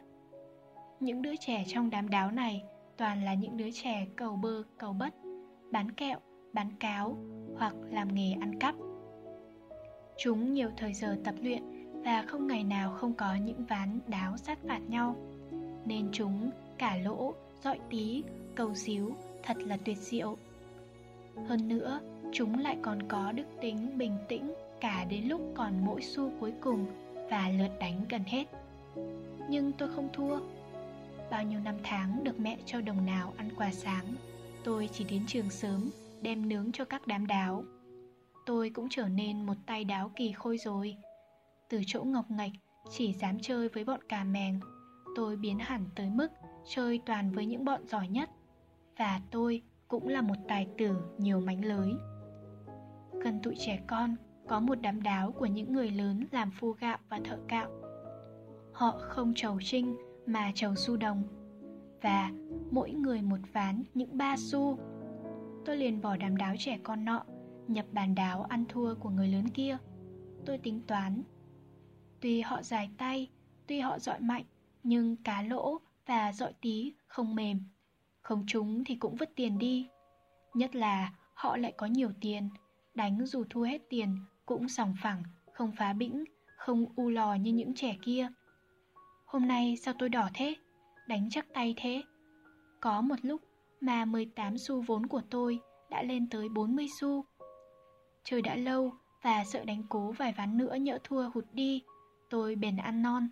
Những 1.01 1.23
đứa 1.23 1.37
trẻ 1.37 1.65
trong 1.67 1.91
đám 1.91 2.09
đáo 2.09 2.31
này 2.31 2.63
toàn 2.97 3.25
là 3.25 3.35
những 3.35 3.57
đứa 3.57 3.71
trẻ 3.71 4.07
cầu 4.17 4.37
bơ, 4.37 4.63
cầu 4.79 4.93
bất, 4.93 5.15
bán 5.73 5.91
kẹo, 5.91 6.19
bán 6.53 6.71
cáo 6.81 7.17
hoặc 7.57 7.75
làm 7.91 8.15
nghề 8.15 8.33
ăn 8.41 8.59
cắp. 8.59 8.75
Chúng 10.19 10.53
nhiều 10.53 10.71
thời 10.77 10.95
giờ 10.95 11.17
tập 11.25 11.35
luyện 11.43 11.82
và 12.05 12.25
không 12.29 12.47
ngày 12.47 12.65
nào 12.65 12.93
không 12.93 13.15
có 13.15 13.35
những 13.35 13.65
ván 13.65 14.01
đáo 14.07 14.37
sát 14.37 14.59
phạt 14.69 14.81
nhau. 14.89 15.17
Nên 15.85 16.09
chúng, 16.13 16.51
cả 16.79 16.97
lỗ, 16.97 17.35
dọi 17.65 17.79
tí 17.91 18.23
cầu 18.55 18.75
xíu, 18.75 19.15
thật 19.43 19.57
là 19.59 19.77
tuyệt 19.85 19.99
diệu. 19.99 20.37
Hơn 21.49 21.69
nữa, 21.69 22.01
chúng 22.33 22.59
lại 22.59 22.77
còn 22.83 23.09
có 23.09 23.33
đức 23.33 23.47
tính 23.61 23.99
bình 23.99 24.17
tĩnh 24.29 24.55
cả 24.81 25.05
đến 25.05 25.25
lúc 25.25 25.41
còn 25.55 25.85
mỗi 25.85 26.03
xu 26.03 26.31
cuối 26.41 26.53
cùng 26.61 26.87
và 27.31 27.49
lượt 27.59 27.71
đánh 27.81 28.05
gần 28.09 28.23
hết. 28.27 28.45
Nhưng 29.49 29.73
tôi 29.73 29.89
không 29.89 30.09
thua. 30.13 30.39
Bao 31.31 31.43
nhiêu 31.43 31.61
năm 31.61 31.75
tháng 31.83 32.25
được 32.25 32.41
mẹ 32.41 32.59
cho 32.67 32.81
đồng 32.81 33.07
nào 33.07 33.33
ăn 33.37 33.49
quà 33.57 33.73
sáng, 33.73 34.05
tôi 34.65 34.89
chỉ 34.93 35.05
đến 35.05 35.23
trường 35.27 35.51
sớm 35.51 35.91
đem 36.23 36.49
nướng 36.49 36.73
cho 36.73 36.85
các 36.85 37.07
đám 37.07 37.27
đáo. 37.27 37.65
Tôi 38.47 38.71
cũng 38.71 38.87
trở 38.91 39.09
nên 39.09 39.47
một 39.47 39.57
tay 39.67 39.85
đáo 39.85 40.11
kỳ 40.17 40.33
khôi 40.33 40.59
rồi 40.59 40.97
từ 41.73 41.81
chỗ 41.87 42.05
ngọc 42.05 42.31
ngạch 42.31 42.53
chỉ 42.91 43.13
dám 43.13 43.39
chơi 43.41 43.69
với 43.69 43.85
bọn 43.85 44.01
cà 44.09 44.25
mèng 44.25 44.61
tôi 45.17 45.37
biến 45.37 45.59
hẳn 45.59 45.85
tới 45.95 46.11
mức 46.11 46.29
chơi 46.67 47.01
toàn 47.07 47.33
với 47.33 47.47
những 47.47 47.65
bọn 47.65 47.87
giỏi 47.87 48.09
nhất 48.09 48.31
và 48.99 49.21
tôi 49.31 49.63
cũng 49.89 50.09
là 50.09 50.23
một 50.23 50.35
tài 50.49 50.67
tử 50.79 50.97
nhiều 51.19 51.41
mánh 51.41 51.65
lới 51.65 51.93
gần 53.25 53.41
tụi 53.43 53.55
trẻ 53.59 53.81
con 53.87 54.17
có 54.49 54.61
một 54.61 54.79
đám 54.81 55.03
đáo 55.03 55.33
của 55.33 55.47
những 55.47 55.73
người 55.73 55.91
lớn 55.91 56.27
làm 56.31 56.51
phu 56.51 56.73
gạo 56.73 56.99
và 57.09 57.21
thợ 57.25 57.39
cạo. 57.49 57.71
Họ 58.73 58.99
không 59.01 59.33
trầu 59.37 59.59
trinh 59.63 59.97
mà 60.27 60.53
trầu 60.55 60.75
xu 60.75 60.97
đồng 60.97 61.23
và 62.03 62.31
mỗi 62.71 62.93
người 62.93 63.23
một 63.23 63.39
ván 63.53 63.83
những 63.95 64.17
ba 64.19 64.37
xu. 64.39 64.79
Tôi 65.65 65.77
liền 65.77 66.01
bỏ 66.01 66.17
đám 66.17 66.37
đáo 66.37 66.55
trẻ 66.59 66.79
con 66.83 67.05
nọ, 67.05 67.25
nhập 67.69 67.87
bàn 67.93 68.15
đáo 68.15 68.43
ăn 68.43 68.65
thua 68.69 68.95
của 68.95 69.11
người 69.11 69.29
lớn 69.29 69.49
kia. 69.49 69.79
Tôi 70.47 70.59
tính 70.59 70.81
toán. 70.87 71.23
Tuy 72.23 72.41
họ 72.41 72.63
dài 72.63 72.91
tay, 72.99 73.31
tuy 73.67 73.81
họ 73.81 73.99
dọi 73.99 74.21
mạnh, 74.21 74.45
nhưng 74.83 75.17
cá 75.17 75.43
lỗ 75.43 75.79
và 76.07 76.33
dọi 76.33 76.53
tí 76.61 76.93
không 77.07 77.35
mềm. 77.35 77.61
Không 78.21 78.45
chúng 78.47 78.85
thì 78.85 78.97
cũng 78.97 79.17
vứt 79.17 79.31
tiền 79.37 79.59
đi. 79.59 79.89
Nhất 80.55 80.77
là 80.77 81.13
họ 81.35 81.57
lại 81.57 81.73
có 81.77 81.87
nhiều 81.87 82.11
tiền, 82.21 82.49
đánh 82.95 83.27
dù 83.27 83.45
thua 83.51 83.63
hết 83.63 83.83
tiền 83.89 84.17
cũng 84.47 84.69
sòng 84.69 84.95
phẳng, 85.03 85.23
không 85.53 85.73
phá 85.73 85.93
bĩnh, 85.93 86.25
không 86.57 86.87
u 86.97 87.11
lò 87.11 87.35
như 87.35 87.53
những 87.53 87.75
trẻ 87.75 87.97
kia. 88.03 88.29
Hôm 89.25 89.49
nay 89.49 89.77
sao 89.77 89.95
tôi 89.99 90.09
đỏ 90.09 90.29
thế? 90.35 90.55
Đánh 91.09 91.29
chắc 91.31 91.47
tay 91.55 91.75
thế. 91.77 92.03
Có 92.81 93.01
một 93.01 93.17
lúc 93.23 93.41
mà 93.81 94.05
18 94.05 94.59
xu 94.59 94.81
vốn 94.81 95.07
của 95.07 95.23
tôi 95.31 95.61
đã 95.91 96.03
lên 96.03 96.29
tới 96.29 96.49
40 96.49 96.87
xu. 97.01 97.25
Chơi 98.25 98.43
đã 98.43 98.57
lâu 98.57 98.93
và 99.23 99.45
sợ 99.45 99.65
đánh 99.65 99.83
cố 99.89 100.13
vài 100.13 100.33
ván 100.33 100.59
nữa 100.59 100.75
nhỡ 100.75 100.99
thua 101.05 101.31
hụt 101.35 101.45
đi, 101.53 101.83
tôi 102.33 102.55
bền 102.55 102.77
ăn 102.77 103.03
non. 103.03 103.29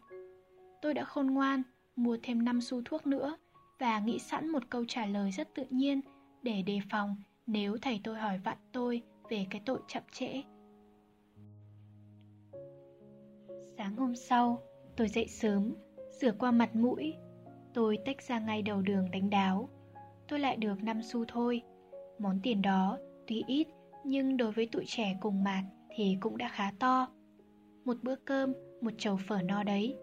Tôi 0.82 0.94
đã 0.94 1.04
khôn 1.04 1.26
ngoan, 1.26 1.62
mua 1.96 2.16
thêm 2.22 2.44
5 2.44 2.60
xu 2.60 2.82
thuốc 2.84 3.06
nữa 3.06 3.36
và 3.78 4.00
nghĩ 4.00 4.18
sẵn 4.18 4.48
một 4.48 4.62
câu 4.70 4.84
trả 4.88 5.06
lời 5.06 5.30
rất 5.30 5.54
tự 5.54 5.64
nhiên 5.70 6.00
để 6.42 6.62
đề 6.62 6.80
phòng 6.90 7.16
nếu 7.46 7.76
thầy 7.82 8.00
tôi 8.04 8.18
hỏi 8.18 8.40
vặn 8.44 8.56
tôi 8.72 9.02
về 9.30 9.46
cái 9.50 9.62
tội 9.66 9.80
chậm 9.88 10.02
trễ. 10.12 10.42
Sáng 13.78 13.96
hôm 13.96 14.16
sau, 14.16 14.62
tôi 14.96 15.08
dậy 15.08 15.26
sớm, 15.28 15.74
rửa 16.20 16.32
qua 16.38 16.50
mặt 16.50 16.76
mũi. 16.76 17.14
Tôi 17.74 17.98
tách 18.04 18.22
ra 18.22 18.38
ngay 18.38 18.62
đầu 18.62 18.82
đường 18.82 19.10
đánh 19.10 19.30
đáo. 19.30 19.68
Tôi 20.28 20.38
lại 20.38 20.56
được 20.56 20.82
5 20.82 21.02
xu 21.02 21.24
thôi. 21.28 21.62
Món 22.18 22.40
tiền 22.42 22.62
đó 22.62 22.98
tuy 23.26 23.44
ít 23.46 23.68
nhưng 24.04 24.36
đối 24.36 24.52
với 24.52 24.68
tụi 24.72 24.84
trẻ 24.86 25.16
cùng 25.20 25.44
mạt 25.44 25.64
thì 25.96 26.16
cũng 26.20 26.38
đã 26.38 26.48
khá 26.48 26.72
to. 26.78 27.08
Một 27.84 27.96
bữa 28.02 28.16
cơm, 28.16 28.52
một 28.80 28.90
chầu 28.98 29.18
phở 29.28 29.42
no 29.42 29.62
đấy. 29.62 29.96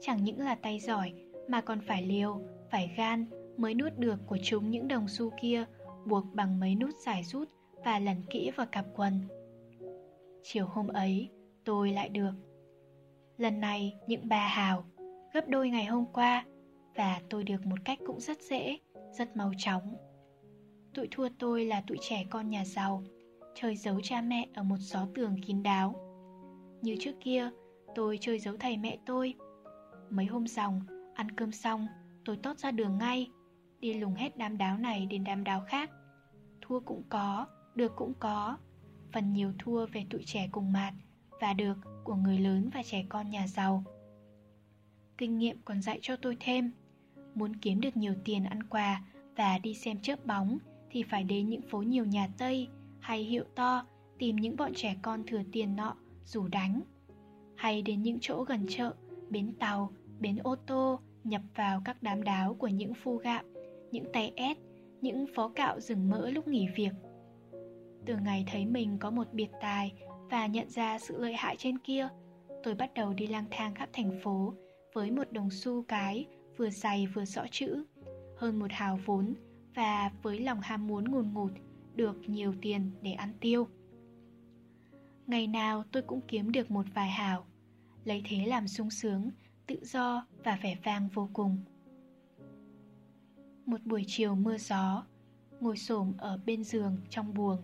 Chẳng 0.00 0.24
những 0.24 0.38
là 0.38 0.54
tay 0.54 0.80
giỏi 0.80 1.12
mà 1.48 1.60
còn 1.60 1.80
phải 1.80 2.02
liều, 2.02 2.40
phải 2.70 2.94
gan 2.96 3.26
mới 3.56 3.74
nuốt 3.74 3.92
được 3.98 4.18
của 4.26 4.38
chúng 4.42 4.70
những 4.70 4.88
đồng 4.88 5.08
xu 5.08 5.30
kia 5.40 5.64
buộc 6.06 6.24
bằng 6.32 6.60
mấy 6.60 6.74
nút 6.74 6.90
giải 7.06 7.24
rút 7.24 7.48
và 7.84 7.98
lần 7.98 8.22
kỹ 8.30 8.50
vào 8.56 8.66
cặp 8.72 8.86
quần. 8.96 9.20
Chiều 10.42 10.66
hôm 10.66 10.88
ấy, 10.88 11.28
tôi 11.64 11.90
lại 11.92 12.08
được. 12.08 12.32
Lần 13.38 13.60
này 13.60 13.94
những 14.06 14.28
bà 14.28 14.46
hào, 14.46 14.84
gấp 15.34 15.48
đôi 15.48 15.70
ngày 15.70 15.84
hôm 15.84 16.04
qua, 16.12 16.44
và 16.94 17.20
tôi 17.30 17.44
được 17.44 17.66
một 17.66 17.76
cách 17.84 17.98
cũng 18.06 18.20
rất 18.20 18.42
dễ, 18.42 18.78
rất 19.18 19.36
mau 19.36 19.52
chóng. 19.58 19.96
Tụi 20.94 21.08
thua 21.10 21.28
tôi 21.38 21.64
là 21.64 21.82
tụi 21.86 21.96
trẻ 22.00 22.24
con 22.30 22.50
nhà 22.50 22.64
giàu, 22.64 23.02
chơi 23.54 23.76
giấu 23.76 24.00
cha 24.02 24.20
mẹ 24.20 24.48
ở 24.54 24.62
một 24.62 24.76
xó 24.80 25.06
tường 25.14 25.36
kín 25.46 25.62
đáo. 25.62 25.94
Như 26.82 26.96
trước 27.00 27.14
kia, 27.20 27.50
tôi 27.96 28.18
chơi 28.20 28.38
giấu 28.38 28.56
thầy 28.56 28.76
mẹ 28.76 28.98
tôi. 29.06 29.34
Mấy 30.10 30.26
hôm 30.26 30.46
xong 30.46 30.80
ăn 31.14 31.30
cơm 31.30 31.52
xong, 31.52 31.86
tôi 32.24 32.36
tót 32.36 32.58
ra 32.58 32.70
đường 32.70 32.98
ngay, 32.98 33.30
đi 33.80 33.94
lùng 33.94 34.14
hết 34.14 34.36
đám 34.36 34.58
đáo 34.58 34.78
này 34.78 35.06
đến 35.06 35.24
đám 35.24 35.44
đáo 35.44 35.64
khác. 35.68 35.90
Thua 36.60 36.80
cũng 36.80 37.02
có, 37.08 37.46
được 37.74 37.92
cũng 37.96 38.14
có. 38.20 38.58
Phần 39.12 39.32
nhiều 39.32 39.52
thua 39.58 39.86
về 39.86 40.04
tụi 40.10 40.22
trẻ 40.24 40.48
cùng 40.52 40.72
mạt 40.72 40.94
và 41.40 41.52
được 41.52 41.74
của 42.04 42.14
người 42.14 42.38
lớn 42.38 42.70
và 42.74 42.82
trẻ 42.82 43.04
con 43.08 43.30
nhà 43.30 43.46
giàu. 43.46 43.84
Kinh 45.18 45.38
nghiệm 45.38 45.62
còn 45.64 45.82
dạy 45.82 45.98
cho 46.02 46.16
tôi 46.16 46.36
thêm, 46.40 46.72
muốn 47.34 47.56
kiếm 47.56 47.80
được 47.80 47.96
nhiều 47.96 48.14
tiền 48.24 48.44
ăn 48.44 48.62
quà 48.62 49.02
và 49.36 49.58
đi 49.58 49.74
xem 49.74 50.00
chớp 50.00 50.26
bóng 50.26 50.58
thì 50.90 51.02
phải 51.02 51.24
đến 51.24 51.48
những 51.48 51.62
phố 51.62 51.82
nhiều 51.82 52.04
nhà 52.04 52.28
Tây 52.38 52.68
hay 53.00 53.22
hiệu 53.22 53.44
to 53.54 53.86
tìm 54.18 54.36
những 54.36 54.56
bọn 54.56 54.72
trẻ 54.74 54.96
con 55.02 55.22
thừa 55.26 55.42
tiền 55.52 55.76
nọ 55.76 55.96
rủ 56.24 56.48
đánh. 56.48 56.80
Hay 57.56 57.82
đến 57.82 58.02
những 58.02 58.18
chỗ 58.20 58.44
gần 58.44 58.66
chợ, 58.68 58.94
bến 59.30 59.52
tàu, 59.58 59.92
bến 60.20 60.36
ô 60.36 60.56
tô 60.66 61.00
nhập 61.24 61.42
vào 61.54 61.82
các 61.84 62.02
đám 62.02 62.22
đáo 62.22 62.54
của 62.54 62.68
những 62.68 62.94
phu 62.94 63.16
gạo, 63.16 63.42
những 63.90 64.12
tay 64.12 64.32
ép, 64.36 64.56
những 65.00 65.26
phó 65.34 65.48
cạo 65.48 65.80
rừng 65.80 66.10
mỡ 66.10 66.30
lúc 66.30 66.48
nghỉ 66.48 66.66
việc. 66.76 66.92
Từ 68.06 68.16
ngày 68.16 68.44
thấy 68.52 68.66
mình 68.66 68.98
có 68.98 69.10
một 69.10 69.32
biệt 69.32 69.50
tài 69.60 69.92
và 70.30 70.46
nhận 70.46 70.70
ra 70.70 70.98
sự 70.98 71.18
lợi 71.18 71.34
hại 71.34 71.56
trên 71.58 71.78
kia, 71.78 72.08
tôi 72.62 72.74
bắt 72.74 72.94
đầu 72.94 73.12
đi 73.12 73.26
lang 73.26 73.44
thang 73.50 73.74
khắp 73.74 73.88
thành 73.92 74.20
phố 74.22 74.54
với 74.94 75.10
một 75.10 75.32
đồng 75.32 75.50
xu 75.50 75.82
cái 75.82 76.26
vừa 76.56 76.70
dày 76.70 77.06
vừa 77.06 77.24
rõ 77.24 77.42
chữ, 77.50 77.84
hơn 78.36 78.58
một 78.58 78.70
hào 78.70 78.98
vốn 79.04 79.34
và 79.74 80.10
với 80.22 80.40
lòng 80.40 80.60
ham 80.62 80.86
muốn 80.86 81.04
ngùn 81.04 81.32
ngụt 81.32 81.50
được 81.94 82.16
nhiều 82.26 82.54
tiền 82.62 82.90
để 83.02 83.12
ăn 83.12 83.32
tiêu. 83.40 83.66
Ngày 85.26 85.46
nào 85.46 85.84
tôi 85.92 86.02
cũng 86.02 86.20
kiếm 86.28 86.52
được 86.52 86.70
một 86.70 86.86
vài 86.94 87.10
hào, 87.10 87.46
lấy 88.04 88.22
thế 88.24 88.46
làm 88.46 88.68
sung 88.68 88.90
sướng, 88.90 89.30
tự 89.66 89.78
do 89.82 90.26
và 90.44 90.58
vẻ 90.62 90.76
vang 90.84 91.08
vô 91.08 91.28
cùng. 91.32 91.58
Một 93.66 93.80
buổi 93.84 94.04
chiều 94.06 94.34
mưa 94.34 94.58
gió, 94.58 95.04
ngồi 95.60 95.76
xổm 95.76 96.12
ở 96.18 96.40
bên 96.46 96.64
giường 96.64 96.96
trong 97.10 97.34
buồng, 97.34 97.62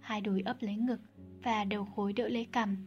hai 0.00 0.20
đùi 0.20 0.40
ấp 0.40 0.56
lấy 0.60 0.76
ngực 0.76 1.00
và 1.42 1.64
đầu 1.64 1.84
khối 1.84 2.12
đỡ 2.12 2.28
lấy 2.28 2.44
cằm. 2.44 2.86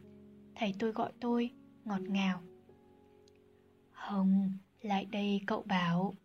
Thầy 0.56 0.76
tôi 0.80 0.92
gọi 0.92 1.12
tôi, 1.20 1.52
ngọt 1.86 2.02
ngào. 2.02 2.42
Hồng, 3.92 4.58
lại 4.82 5.06
đây 5.06 5.42
cậu 5.48 5.62
bảo. 5.62 6.16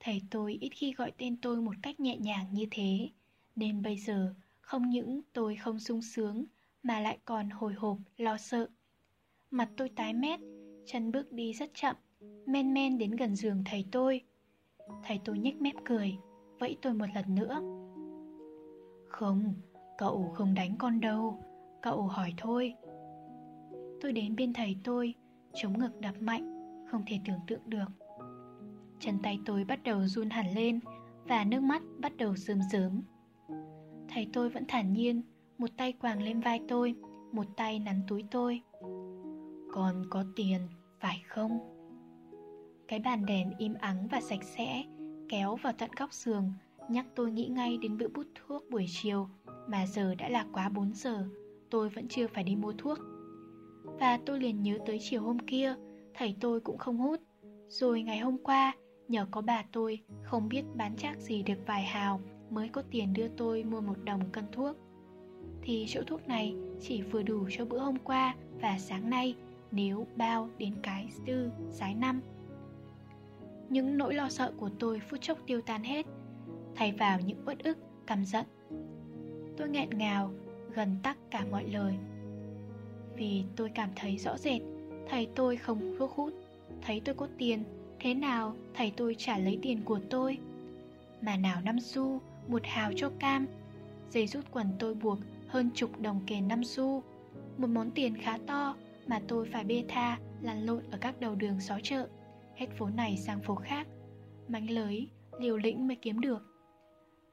Thầy 0.00 0.22
tôi 0.30 0.58
ít 0.60 0.70
khi 0.74 0.92
gọi 0.92 1.12
tên 1.18 1.36
tôi 1.36 1.56
một 1.56 1.74
cách 1.82 2.00
nhẹ 2.00 2.16
nhàng 2.16 2.46
như 2.52 2.66
thế, 2.70 3.10
nên 3.56 3.82
bây 3.82 3.96
giờ 3.96 4.34
không 4.60 4.90
những 4.90 5.20
tôi 5.32 5.56
không 5.56 5.80
sung 5.80 6.02
sướng 6.02 6.44
mà 6.84 7.00
lại 7.00 7.18
còn 7.24 7.50
hồi 7.50 7.74
hộp, 7.74 7.98
lo 8.16 8.36
sợ. 8.36 8.68
Mặt 9.50 9.68
tôi 9.76 9.88
tái 9.88 10.14
mét, 10.14 10.40
chân 10.86 11.12
bước 11.12 11.32
đi 11.32 11.52
rất 11.52 11.70
chậm, 11.74 11.96
men 12.46 12.74
men 12.74 12.98
đến 12.98 13.10
gần 13.10 13.36
giường 13.36 13.62
thầy 13.64 13.86
tôi. 13.92 14.20
Thầy 15.04 15.20
tôi 15.24 15.38
nhếch 15.38 15.60
mép 15.60 15.74
cười, 15.84 16.16
vẫy 16.58 16.76
tôi 16.82 16.94
một 16.94 17.06
lần 17.14 17.34
nữa. 17.34 17.60
Không, 19.08 19.54
cậu 19.98 20.32
không 20.34 20.54
đánh 20.54 20.76
con 20.78 21.00
đâu, 21.00 21.44
cậu 21.82 22.02
hỏi 22.02 22.34
thôi. 22.36 22.74
Tôi 24.00 24.12
đến 24.12 24.36
bên 24.36 24.52
thầy 24.52 24.76
tôi, 24.84 25.14
chống 25.54 25.78
ngực 25.78 26.00
đập 26.00 26.14
mạnh, 26.20 26.54
không 26.90 27.02
thể 27.06 27.20
tưởng 27.26 27.40
tượng 27.46 27.70
được. 27.70 27.88
Chân 29.00 29.18
tay 29.22 29.38
tôi 29.44 29.64
bắt 29.64 29.82
đầu 29.82 30.06
run 30.06 30.30
hẳn 30.30 30.54
lên 30.54 30.80
và 31.24 31.44
nước 31.44 31.62
mắt 31.62 31.82
bắt 31.98 32.16
đầu 32.16 32.36
rơm 32.36 32.58
rớm. 32.72 33.02
Thầy 34.08 34.28
tôi 34.32 34.48
vẫn 34.48 34.64
thản 34.68 34.92
nhiên, 34.92 35.22
một 35.58 35.70
tay 35.76 35.92
quàng 35.92 36.22
lên 36.22 36.40
vai 36.40 36.60
tôi, 36.68 36.94
một 37.32 37.46
tay 37.56 37.78
nắn 37.78 38.02
túi 38.08 38.24
tôi. 38.30 38.60
còn 39.72 40.06
có 40.10 40.24
tiền, 40.36 40.60
phải 41.00 41.22
không? 41.28 41.58
Cái 42.88 42.98
bàn 42.98 43.26
đèn 43.26 43.50
im 43.58 43.74
ắng 43.74 44.08
và 44.10 44.20
sạch 44.20 44.44
sẽ 44.44 44.84
kéo 45.28 45.56
vào 45.56 45.72
tận 45.78 45.90
góc 45.98 46.12
giường 46.12 46.52
nhắc 46.88 47.06
tôi 47.14 47.30
nghĩ 47.30 47.48
ngay 47.48 47.78
đến 47.78 47.98
bữa 47.98 48.08
bút 48.08 48.26
thuốc 48.34 48.64
buổi 48.70 48.86
chiều 48.88 49.28
mà 49.68 49.86
giờ 49.86 50.14
đã 50.14 50.28
là 50.28 50.46
quá 50.52 50.68
4 50.68 50.92
giờ, 50.94 51.26
tôi 51.70 51.88
vẫn 51.88 52.08
chưa 52.08 52.26
phải 52.26 52.44
đi 52.44 52.56
mua 52.56 52.72
thuốc. 52.78 52.98
Và 53.84 54.18
tôi 54.26 54.40
liền 54.40 54.62
nhớ 54.62 54.78
tới 54.86 54.98
chiều 55.00 55.22
hôm 55.22 55.38
kia, 55.38 55.74
thầy 56.14 56.36
tôi 56.40 56.60
cũng 56.60 56.78
không 56.78 56.98
hút. 56.98 57.20
Rồi 57.68 58.02
ngày 58.02 58.18
hôm 58.18 58.38
qua, 58.38 58.72
nhờ 59.08 59.26
có 59.30 59.40
bà 59.40 59.64
tôi 59.72 60.02
không 60.22 60.48
biết 60.48 60.62
bán 60.74 60.94
chắc 60.98 61.20
gì 61.20 61.42
được 61.42 61.58
vài 61.66 61.82
hào 61.82 62.20
mới 62.50 62.68
có 62.68 62.82
tiền 62.90 63.12
đưa 63.12 63.28
tôi 63.28 63.64
mua 63.64 63.80
một 63.80 63.96
đồng 64.04 64.30
cân 64.32 64.44
thuốc. 64.52 64.76
Thì 65.62 65.84
chỗ 65.88 66.02
thuốc 66.06 66.28
này 66.28 66.54
chỉ 66.80 67.02
vừa 67.02 67.22
đủ 67.22 67.46
cho 67.50 67.64
bữa 67.64 67.78
hôm 67.78 67.96
qua 68.04 68.34
và 68.60 68.78
sáng 68.78 69.10
nay 69.10 69.34
nếu 69.70 70.06
bao 70.16 70.48
đến 70.58 70.74
cái 70.82 71.08
tư, 71.26 71.50
sái 71.70 71.94
năm. 71.94 72.20
Những 73.68 73.98
nỗi 73.98 74.14
lo 74.14 74.28
sợ 74.28 74.52
của 74.56 74.70
tôi 74.78 75.00
phút 75.00 75.20
chốc 75.20 75.38
tiêu 75.46 75.60
tan 75.60 75.82
hết, 75.82 76.06
thay 76.74 76.92
vào 76.92 77.20
những 77.20 77.42
uất 77.46 77.58
ức, 77.58 77.78
căm 78.06 78.24
giận. 78.24 78.44
Tôi 79.56 79.68
nghẹn 79.68 79.90
ngào, 79.90 80.30
gần 80.74 80.96
tắc 81.02 81.16
cả 81.30 81.44
mọi 81.50 81.64
lời. 81.64 81.94
Vì 83.16 83.44
tôi 83.56 83.70
cảm 83.74 83.90
thấy 83.96 84.18
rõ 84.18 84.38
rệt, 84.38 84.62
thầy 85.08 85.28
tôi 85.34 85.56
không 85.56 85.96
thuốc 85.98 86.10
hút, 86.10 86.32
thấy 86.82 87.00
tôi 87.04 87.14
có 87.14 87.28
tiền, 87.38 87.64
thế 88.00 88.14
nào 88.14 88.54
thầy 88.74 88.92
tôi 88.96 89.14
trả 89.18 89.38
lấy 89.38 89.58
tiền 89.62 89.80
của 89.84 90.00
tôi. 90.10 90.38
Mà 91.20 91.36
nào 91.36 91.60
năm 91.64 91.80
xu, 91.80 92.20
một 92.48 92.62
hào 92.64 92.92
cho 92.96 93.10
cam, 93.18 93.46
dây 94.10 94.26
rút 94.26 94.44
quần 94.50 94.66
tôi 94.78 94.94
buộc 94.94 95.18
hơn 95.54 95.70
chục 95.74 96.00
đồng 96.00 96.20
kề 96.26 96.40
năm 96.40 96.64
xu, 96.64 97.02
một 97.58 97.66
món 97.66 97.90
tiền 97.90 98.16
khá 98.16 98.38
to 98.46 98.76
mà 99.06 99.20
tôi 99.28 99.48
phải 99.52 99.64
bê 99.64 99.84
tha 99.88 100.18
lăn 100.42 100.66
lộn 100.66 100.82
ở 100.90 100.98
các 101.00 101.20
đầu 101.20 101.34
đường 101.34 101.60
xó 101.60 101.78
chợ, 101.82 102.08
hết 102.54 102.66
phố 102.78 102.88
này 102.88 103.16
sang 103.16 103.40
phố 103.40 103.54
khác, 103.54 103.86
mánh 104.48 104.70
lới, 104.70 105.08
liều 105.40 105.56
lĩnh 105.56 105.86
mới 105.88 105.96
kiếm 105.96 106.20
được. 106.20 106.42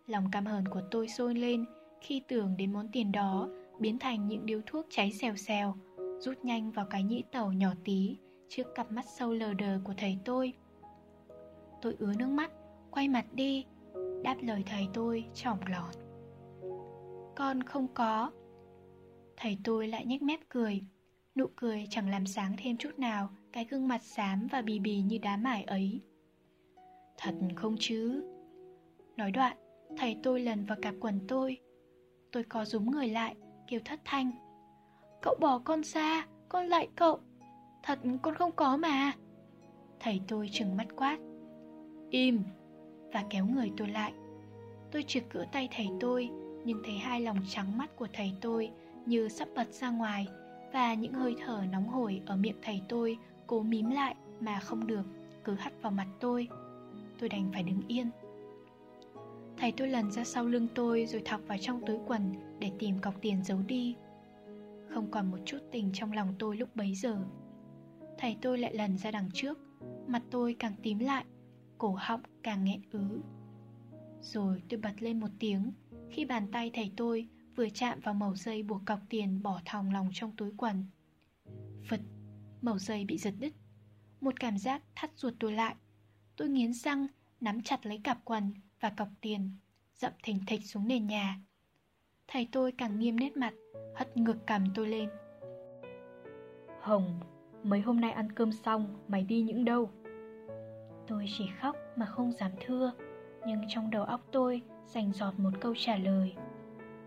Lòng 0.08 0.32
căm 0.32 0.46
hờn 0.46 0.68
của 0.68 0.82
tôi 0.92 1.08
sôi 1.08 1.36
lên 1.36 1.66
khi 2.02 2.22
tưởng 2.28 2.58
đến 2.58 2.74
món 2.74 2.88
tiền 2.92 3.12
đó 3.12 3.50
biến 3.80 4.00
thành 4.00 4.28
những 4.28 4.46
điếu 4.46 4.62
thuốc 4.66 4.86
cháy 4.90 5.12
xèo 5.12 5.36
xèo, 5.36 5.76
rút 6.20 6.46
nhanh 6.46 6.72
vào 6.72 6.86
cái 6.86 7.04
nhĩ 7.04 7.24
tàu 7.32 7.54
nhỏ 7.54 7.72
tí 7.84 8.18
trước 8.50 8.68
cặp 8.76 8.92
mắt 8.92 9.06
sâu 9.18 9.34
lờ 9.34 9.54
đờ 9.54 9.80
của 9.84 9.94
thầy 9.98 10.18
tôi. 10.26 10.54
Tôi 11.82 11.96
ứa 12.00 12.14
nước 12.20 12.30
mắt, 12.30 12.52
quay 12.92 13.08
mặt 13.08 13.26
đi, 13.34 13.66
đáp 14.24 14.36
lời 14.42 14.64
thầy 14.66 14.88
tôi 14.94 15.26
trỏng 15.34 15.60
lọt. 15.70 16.01
Con 17.36 17.64
không 17.64 17.88
có. 17.94 18.32
Thầy 19.38 19.58
tôi 19.64 19.88
lại 19.88 20.06
nhếch 20.06 20.22
mép 20.22 20.40
cười, 20.50 20.82
nụ 21.36 21.46
cười 21.56 21.88
chẳng 21.90 22.10
làm 22.10 22.26
sáng 22.26 22.56
thêm 22.58 22.78
chút 22.78 23.00
nào 23.00 23.30
cái 23.54 23.66
gương 23.66 23.88
mặt 23.88 24.04
xám 24.04 24.48
và 24.48 24.62
bì 24.62 24.80
bì 24.80 25.02
như 25.02 25.18
đá 25.18 25.38
mải 25.38 25.64
ấy. 25.64 26.02
Thật 27.18 27.36
không 27.56 27.76
chứ? 27.80 28.24
Nói 29.18 29.32
đoạn, 29.32 29.58
thầy 29.98 30.18
tôi 30.24 30.40
lần 30.40 30.66
vào 30.66 30.78
cặp 30.82 30.96
quần 31.00 31.20
tôi. 31.28 31.58
Tôi 32.32 32.44
có 32.44 32.66
rúm 32.66 32.92
người 32.92 33.08
lại, 33.08 33.36
kêu 33.68 33.80
thất 33.86 34.00
thanh. 34.06 34.32
Cậu 35.22 35.36
bỏ 35.40 35.60
con 35.60 35.84
ra, 35.84 36.28
con 36.50 36.66
lại 36.66 36.88
cậu. 36.96 37.20
Thật 37.84 38.00
con 38.22 38.36
không 38.36 38.52
có 38.52 38.78
mà. 38.78 39.12
Thầy 40.00 40.22
tôi 40.28 40.50
trừng 40.52 40.78
mắt 40.78 40.88
quát. 40.96 41.18
Im! 42.10 42.44
Và 43.14 43.24
kéo 43.30 43.46
người 43.46 43.72
tôi 43.78 43.88
lại. 43.88 44.14
Tôi 44.92 45.04
trực 45.04 45.24
cỡ 45.30 45.46
tay 45.52 45.70
thầy 45.72 45.88
tôi, 46.00 46.30
nhưng 46.66 46.82
thấy 46.86 46.98
hai 46.98 47.22
lòng 47.22 47.38
trắng 47.48 47.78
mắt 47.78 47.96
của 47.96 48.08
thầy 48.14 48.34
tôi 48.42 48.72
như 49.06 49.30
sắp 49.30 49.48
bật 49.56 49.74
ra 49.74 49.90
ngoài 49.90 50.28
và 50.74 50.94
những 50.94 51.14
hơi 51.14 51.36
thở 51.46 51.64
nóng 51.72 51.88
hổi 51.88 52.22
ở 52.26 52.36
miệng 52.36 52.58
thầy 52.62 52.82
tôi 52.90 53.18
cố 53.48 53.64
mím 53.64 53.90
lại 53.90 54.16
mà 54.40 54.60
không 54.60 54.88
được, 54.88 55.06
cứ 55.44 55.54
hắt 55.54 55.74
vào 55.82 55.92
mặt 55.92 56.08
tôi. 56.20 56.48
Tôi 57.20 57.30
đành 57.30 57.50
phải 57.54 57.64
đứng 57.64 57.82
yên. 57.88 58.10
Thầy 59.58 59.72
tôi 59.72 59.88
lần 59.88 60.12
ra 60.12 60.24
sau 60.24 60.46
lưng 60.46 60.68
tôi 60.76 61.06
rồi 61.06 61.22
thọc 61.26 61.42
vào 61.48 61.58
trong 61.62 61.86
túi 61.86 61.98
quần 62.08 62.34
để 62.60 62.72
tìm 62.80 63.00
cọc 63.00 63.22
tiền 63.22 63.44
giấu 63.44 63.60
đi. 63.68 63.96
Không 64.90 65.12
còn 65.12 65.32
một 65.32 65.38
chút 65.46 65.58
tình 65.72 65.90
trong 65.94 66.12
lòng 66.12 66.34
tôi 66.40 66.58
lúc 66.58 66.76
bấy 66.76 66.96
giờ. 66.96 67.18
Thầy 68.18 68.38
tôi 68.42 68.58
lại 68.58 68.74
lần 68.74 68.98
ra 68.98 69.12
đằng 69.12 69.30
trước, 69.34 69.60
mặt 70.08 70.22
tôi 70.32 70.56
càng 70.60 70.74
tím 70.84 71.00
lại, 71.00 71.26
cổ 71.78 71.96
họng 72.00 72.22
càng 72.44 72.64
nghẹn 72.64 72.82
ứ. 72.92 73.22
Rồi 74.22 74.62
tôi 74.70 74.80
bật 74.80 74.94
lên 75.00 75.20
một 75.20 75.30
tiếng 75.40 75.72
khi 76.12 76.26
bàn 76.26 76.48
tay 76.52 76.72
thầy 76.74 76.92
tôi 76.98 77.28
vừa 77.56 77.70
chạm 77.70 78.00
vào 78.00 78.14
mẩu 78.14 78.36
dây 78.36 78.64
buộc 78.64 78.82
cọc 78.86 79.00
tiền 79.10 79.44
bỏ 79.44 79.62
thòng 79.66 79.94
lòng 79.94 80.10
trong 80.14 80.32
túi 80.38 80.52
quần. 80.58 80.86
Phật, 81.90 82.00
mẩu 82.62 82.80
dây 82.80 83.06
bị 83.06 83.18
giật 83.18 83.34
đứt. 83.40 83.54
Một 84.22 84.40
cảm 84.40 84.58
giác 84.58 84.82
thắt 84.96 85.12
ruột 85.16 85.34
tôi 85.40 85.52
lại. 85.52 85.76
Tôi 86.36 86.50
nghiến 86.50 86.74
răng, 86.74 87.08
nắm 87.42 87.62
chặt 87.62 87.86
lấy 87.86 88.02
cặp 88.04 88.18
quần 88.26 88.54
và 88.80 88.90
cọc 88.90 89.08
tiền, 89.22 89.52
dậm 89.96 90.12
thình 90.24 90.40
thịch 90.48 90.66
xuống 90.66 90.88
nền 90.88 91.08
nhà. 91.08 91.40
Thầy 92.28 92.50
tôi 92.52 92.72
càng 92.72 93.00
nghiêm 93.00 93.20
nét 93.20 93.38
mặt, 93.38 93.54
hất 93.96 94.18
ngược 94.18 94.38
cầm 94.48 94.64
tôi 94.76 94.88
lên. 94.88 95.10
Hồng, 96.82 97.20
mấy 97.64 97.82
hôm 97.82 98.02
nay 98.02 98.12
ăn 98.12 98.32
cơm 98.32 98.52
xong, 98.52 98.98
mày 99.08 99.24
đi 99.24 99.42
những 99.42 99.66
đâu? 99.66 99.92
Tôi 101.08 101.26
chỉ 101.38 101.50
khóc 101.62 101.76
mà 101.96 102.06
không 102.06 102.32
dám 102.32 102.52
thưa, 102.66 102.92
nhưng 103.46 103.62
trong 103.68 103.92
đầu 103.92 104.04
óc 104.04 104.22
tôi 104.32 104.62
dành 104.86 105.12
giọt 105.12 105.34
một 105.38 105.52
câu 105.62 105.74
trả 105.78 105.96
lời. 105.96 106.36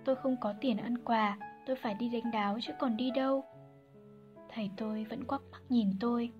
Tôi 0.04 0.16
không 0.16 0.36
có 0.40 0.54
tiền 0.60 0.76
ăn 0.76 0.98
quà, 0.98 1.38
tôi 1.66 1.76
phải 1.76 1.94
đi 1.94 2.08
đánh 2.08 2.30
đáo 2.32 2.58
chứ 2.62 2.72
còn 2.78 2.96
đi 2.96 3.10
đâu. 3.10 3.44
Thầy 4.48 4.70
tôi 4.76 5.06
vẫn 5.10 5.24
quắc 5.24 5.40
mắt 5.52 5.62
nhìn 5.68 5.90
tôi. 6.00 6.30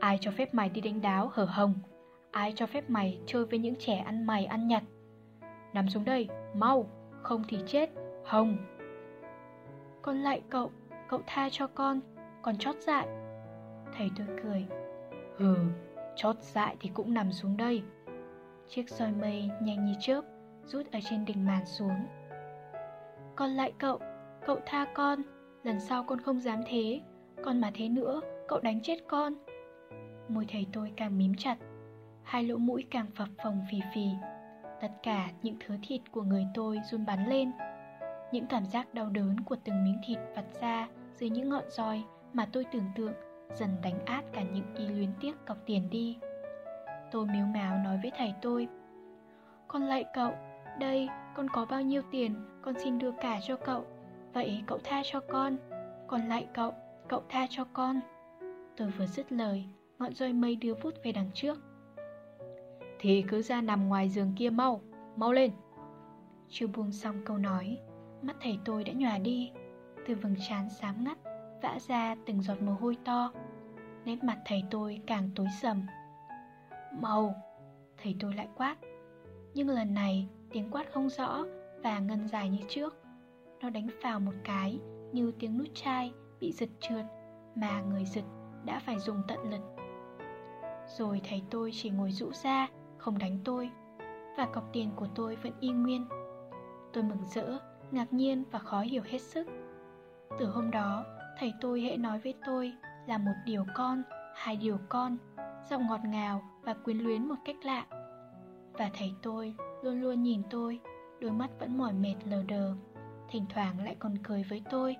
Ai 0.00 0.18
cho 0.20 0.30
phép 0.30 0.54
mày 0.54 0.68
đi 0.68 0.80
đánh 0.80 1.00
đáo 1.00 1.30
hở 1.34 1.44
hồng? 1.44 1.74
Ai 2.30 2.52
cho 2.56 2.66
phép 2.66 2.90
mày 2.90 3.18
chơi 3.26 3.46
với 3.46 3.58
những 3.58 3.74
trẻ 3.78 3.96
ăn 3.96 4.26
mày 4.26 4.44
ăn 4.46 4.68
nhặt? 4.68 4.82
Nằm 5.72 5.88
xuống 5.88 6.04
đây, 6.04 6.28
mau, 6.54 6.86
không 7.22 7.42
thì 7.48 7.58
chết, 7.66 7.90
hồng. 8.24 8.56
Con 10.02 10.16
lại 10.16 10.42
cậu, 10.50 10.70
cậu 11.08 11.20
tha 11.26 11.48
cho 11.50 11.66
con, 11.66 12.00
còn 12.42 12.58
chót 12.58 12.76
dại. 12.76 13.06
Thầy 13.96 14.10
tôi 14.16 14.26
cười. 14.42 14.66
Hừ, 15.38 15.56
chót 16.16 16.36
dại 16.42 16.76
thì 16.80 16.90
cũng 16.94 17.14
nằm 17.14 17.32
xuống 17.32 17.56
đây. 17.56 17.82
Chiếc 18.74 18.90
roi 18.90 19.12
mây 19.12 19.50
nhanh 19.60 19.84
như 19.84 19.94
chớp 20.00 20.22
rút 20.64 20.92
ở 20.92 20.98
trên 21.10 21.24
đỉnh 21.24 21.46
màn 21.46 21.66
xuống. 21.66 22.06
Con 23.36 23.50
lại 23.50 23.72
cậu, 23.78 23.98
cậu 24.46 24.58
tha 24.66 24.86
con, 24.94 25.22
lần 25.62 25.80
sau 25.80 26.04
con 26.04 26.20
không 26.20 26.40
dám 26.40 26.60
thế, 26.66 27.00
còn 27.44 27.60
mà 27.60 27.70
thế 27.74 27.88
nữa, 27.88 28.20
cậu 28.48 28.60
đánh 28.60 28.80
chết 28.82 28.96
con. 29.08 29.34
Môi 30.28 30.46
thầy 30.48 30.66
tôi 30.72 30.92
càng 30.96 31.18
mím 31.18 31.34
chặt, 31.38 31.56
hai 32.22 32.44
lỗ 32.44 32.56
mũi 32.56 32.84
càng 32.90 33.06
phập 33.14 33.28
phồng 33.44 33.60
phì 33.70 33.80
phì. 33.94 34.06
Tất 34.80 34.90
cả 35.02 35.30
những 35.42 35.56
thứ 35.66 35.74
thịt 35.82 36.00
của 36.10 36.22
người 36.22 36.46
tôi 36.54 36.80
run 36.90 37.06
bắn 37.06 37.26
lên. 37.26 37.52
Những 38.32 38.46
cảm 38.46 38.66
giác 38.66 38.94
đau 38.94 39.10
đớn 39.10 39.40
của 39.40 39.56
từng 39.64 39.84
miếng 39.84 40.00
thịt 40.06 40.18
vặt 40.36 40.46
ra 40.60 40.88
dưới 41.14 41.30
những 41.30 41.48
ngọn 41.48 41.64
roi 41.70 42.04
mà 42.32 42.48
tôi 42.52 42.64
tưởng 42.72 42.90
tượng 42.96 43.14
dần 43.54 43.70
đánh 43.82 44.04
át 44.04 44.24
cả 44.32 44.42
những 44.42 44.74
ý 44.74 44.88
luyến 44.88 45.10
tiếc 45.20 45.32
cọc 45.46 45.58
tiền 45.66 45.90
đi. 45.90 46.18
Tôi 47.14 47.26
miếu 47.26 47.46
máu 47.46 47.78
nói 47.78 47.98
với 48.02 48.12
thầy 48.18 48.34
tôi. 48.42 48.68
Con 49.68 49.82
lạy 49.82 50.04
cậu, 50.14 50.32
đây, 50.78 51.08
con 51.34 51.48
có 51.48 51.66
bao 51.70 51.82
nhiêu 51.82 52.02
tiền, 52.10 52.34
con 52.62 52.74
xin 52.78 52.98
đưa 52.98 53.10
cả 53.10 53.40
cho 53.42 53.56
cậu. 53.56 53.84
Vậy 54.32 54.62
cậu 54.66 54.78
tha 54.84 55.02
cho 55.04 55.20
con. 55.20 55.56
Còn 56.06 56.28
lại 56.28 56.46
cậu, 56.54 56.74
cậu 57.08 57.22
tha 57.28 57.46
cho 57.50 57.64
con. 57.72 58.00
Tôi 58.76 58.90
vừa 58.90 59.06
dứt 59.06 59.32
lời 59.32 59.64
Ngọn 59.98 60.14
roi 60.14 60.32
mây 60.32 60.56
đưa 60.56 60.74
vút 60.74 60.94
về 61.04 61.12
đằng 61.12 61.30
trước. 61.34 61.58
Thì 62.98 63.24
cứ 63.28 63.42
ra 63.42 63.60
nằm 63.60 63.88
ngoài 63.88 64.08
giường 64.08 64.32
kia 64.36 64.50
mau 64.50 64.80
Mau 65.16 65.32
lên. 65.32 65.50
Chưa 66.48 66.66
buông 66.66 66.92
xong 66.92 67.24
câu 67.24 67.38
nói 67.38 67.78
Mắt 68.22 68.36
thầy 68.40 68.58
tôi 68.64 68.84
đã 68.84 68.92
nhòa 68.92 69.18
đi. 69.18 69.52
Từ 70.06 70.14
vầng 70.14 70.34
trán 70.48 70.70
xám 70.70 71.04
ngắt 71.04 71.18
Vã 71.62 71.78
ra 71.88 72.16
từng 72.26 72.42
giọt 72.42 72.62
mồ 72.62 72.72
hôi 72.72 72.96
to. 73.04 73.32
Nét 74.04 74.24
mặt 74.24 74.38
thầy 74.44 74.64
tôi 74.70 75.00
càng 75.06 75.30
tối 75.34 75.46
sầm. 75.62 75.82
Màu. 77.00 77.34
Thầy 78.02 78.16
tôi 78.20 78.34
lại 78.34 78.48
quát. 78.56 78.76
Nhưng 79.54 79.68
lần 79.68 79.94
này 79.94 80.28
tiếng 80.50 80.70
quát 80.70 80.92
không 80.92 81.08
rõ 81.08 81.44
Và 81.82 81.98
ngân 81.98 82.28
dài 82.28 82.48
như 82.48 82.58
trước. 82.68 82.96
Nó 83.60 83.70
đánh 83.70 83.88
vào 84.02 84.20
một 84.20 84.34
cái 84.44 84.80
Như 85.12 85.32
tiếng 85.38 85.58
nút 85.58 85.68
chai 85.74 86.12
bị 86.40 86.52
giật 86.52 86.68
trượt 86.80 87.04
Mà 87.54 87.80
người 87.80 88.04
giật 88.04 88.24
đã 88.64 88.80
phải 88.86 88.98
dùng 88.98 89.22
tận 89.28 89.50
lực. 89.50 89.60
Rồi 90.98 91.20
thầy 91.28 91.42
tôi 91.50 91.70
chỉ 91.74 91.90
ngồi 91.90 92.10
rũ 92.10 92.30
ra 92.32 92.68
Không 92.98 93.18
đánh 93.18 93.38
tôi. 93.44 93.70
Và 94.36 94.46
cọc 94.46 94.72
tiền 94.72 94.90
của 94.96 95.06
tôi 95.14 95.36
vẫn 95.36 95.52
y 95.60 95.68
nguyên. 95.68 96.06
Tôi 96.92 97.04
mừng 97.04 97.26
rỡ, 97.34 97.58
ngạc 97.90 98.12
nhiên 98.12 98.44
và 98.50 98.58
khó 98.58 98.80
hiểu 98.80 99.02
hết 99.06 99.18
sức. 99.18 99.46
Từ 100.38 100.46
hôm 100.46 100.70
đó, 100.70 101.04
thầy 101.38 101.52
tôi 101.60 101.80
hễ 101.80 101.96
nói 101.96 102.18
với 102.18 102.34
tôi 102.46 102.72
là 103.06 103.18
một 103.18 103.34
điều 103.46 103.64
con, 103.74 104.02
hai 104.34 104.56
điều 104.56 104.78
con 104.88 105.16
giọng 105.70 105.86
ngọt 105.86 106.00
ngào 106.04 106.42
và 106.62 106.74
quyến 106.74 106.98
luyến 106.98 107.28
một 107.28 107.34
cách 107.44 107.56
lạ. 107.64 107.86
Và 108.72 108.90
thầy 108.98 109.14
tôi 109.22 109.54
luôn 109.82 110.00
luôn 110.00 110.22
nhìn 110.22 110.42
tôi, 110.50 110.80
đôi 111.20 111.30
mắt 111.30 111.50
vẫn 111.58 111.78
mỏi 111.78 111.92
mệt 111.92 112.14
lờ 112.24 112.42
đờ, 112.42 112.74
thỉnh 113.28 113.44
thoảng 113.48 113.84
lại 113.84 113.96
còn 113.98 114.18
cười 114.22 114.42
với 114.42 114.62
tôi. 114.70 114.96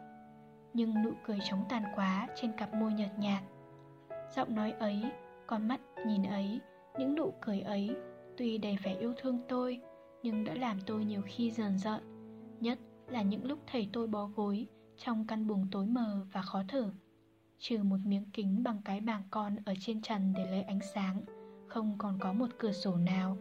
Nhưng 0.73 1.03
nụ 1.03 1.11
cười 1.27 1.39
trống 1.45 1.65
tàn 1.69 1.83
quá 1.97 2.29
trên 2.35 2.53
cặp 2.53 2.75
môi 2.75 2.93
nhợt 2.93 3.19
nhạt. 3.19 3.43
Giọng 4.37 4.55
nói 4.55 4.73
ấy, 4.73 5.03
con 5.47 5.69
mắt 5.69 5.81
nhìn 6.07 6.23
ấy, 6.23 6.61
những 6.99 7.15
nụ 7.15 7.33
cười 7.41 7.61
ấy, 7.61 7.97
tuy 8.37 8.59
đầy 8.59 8.79
vẻ 8.83 8.97
yêu 8.99 9.15
thương 9.17 9.39
tôi, 9.49 9.81
nhưng 10.23 10.45
đã 10.45 10.55
làm 10.55 10.81
tôi 10.87 11.05
nhiều 11.05 11.23
khi 11.27 11.51
dần 11.51 11.79
dợn, 11.79 12.01
nhất 12.61 12.79
là 13.09 13.23
những 13.23 13.45
lúc 13.45 13.59
thầy 13.67 13.89
tôi 13.93 14.07
bó 14.07 14.27
gối 14.27 14.67
trong 14.97 15.27
căn 15.27 15.47
buồng 15.47 15.67
tối 15.71 15.87
mờ 15.87 16.27
và 16.33 16.43
khó 16.43 16.63
thở 16.69 16.91
trừ 17.59 17.83
một 17.83 17.97
miếng 18.05 18.25
kính 18.33 18.63
bằng 18.63 18.79
cái 18.85 19.01
bảng 19.01 19.23
con 19.31 19.57
ở 19.65 19.75
trên 19.81 20.03
trần 20.03 20.33
để 20.37 20.47
lấy 20.51 20.63
ánh 20.63 20.81
sáng, 20.95 21.21
không 21.67 21.99
còn 21.99 22.19
có 22.19 22.33
một 22.33 22.49
cửa 22.59 22.73
sổ 22.73 22.97
nào. 22.97 23.39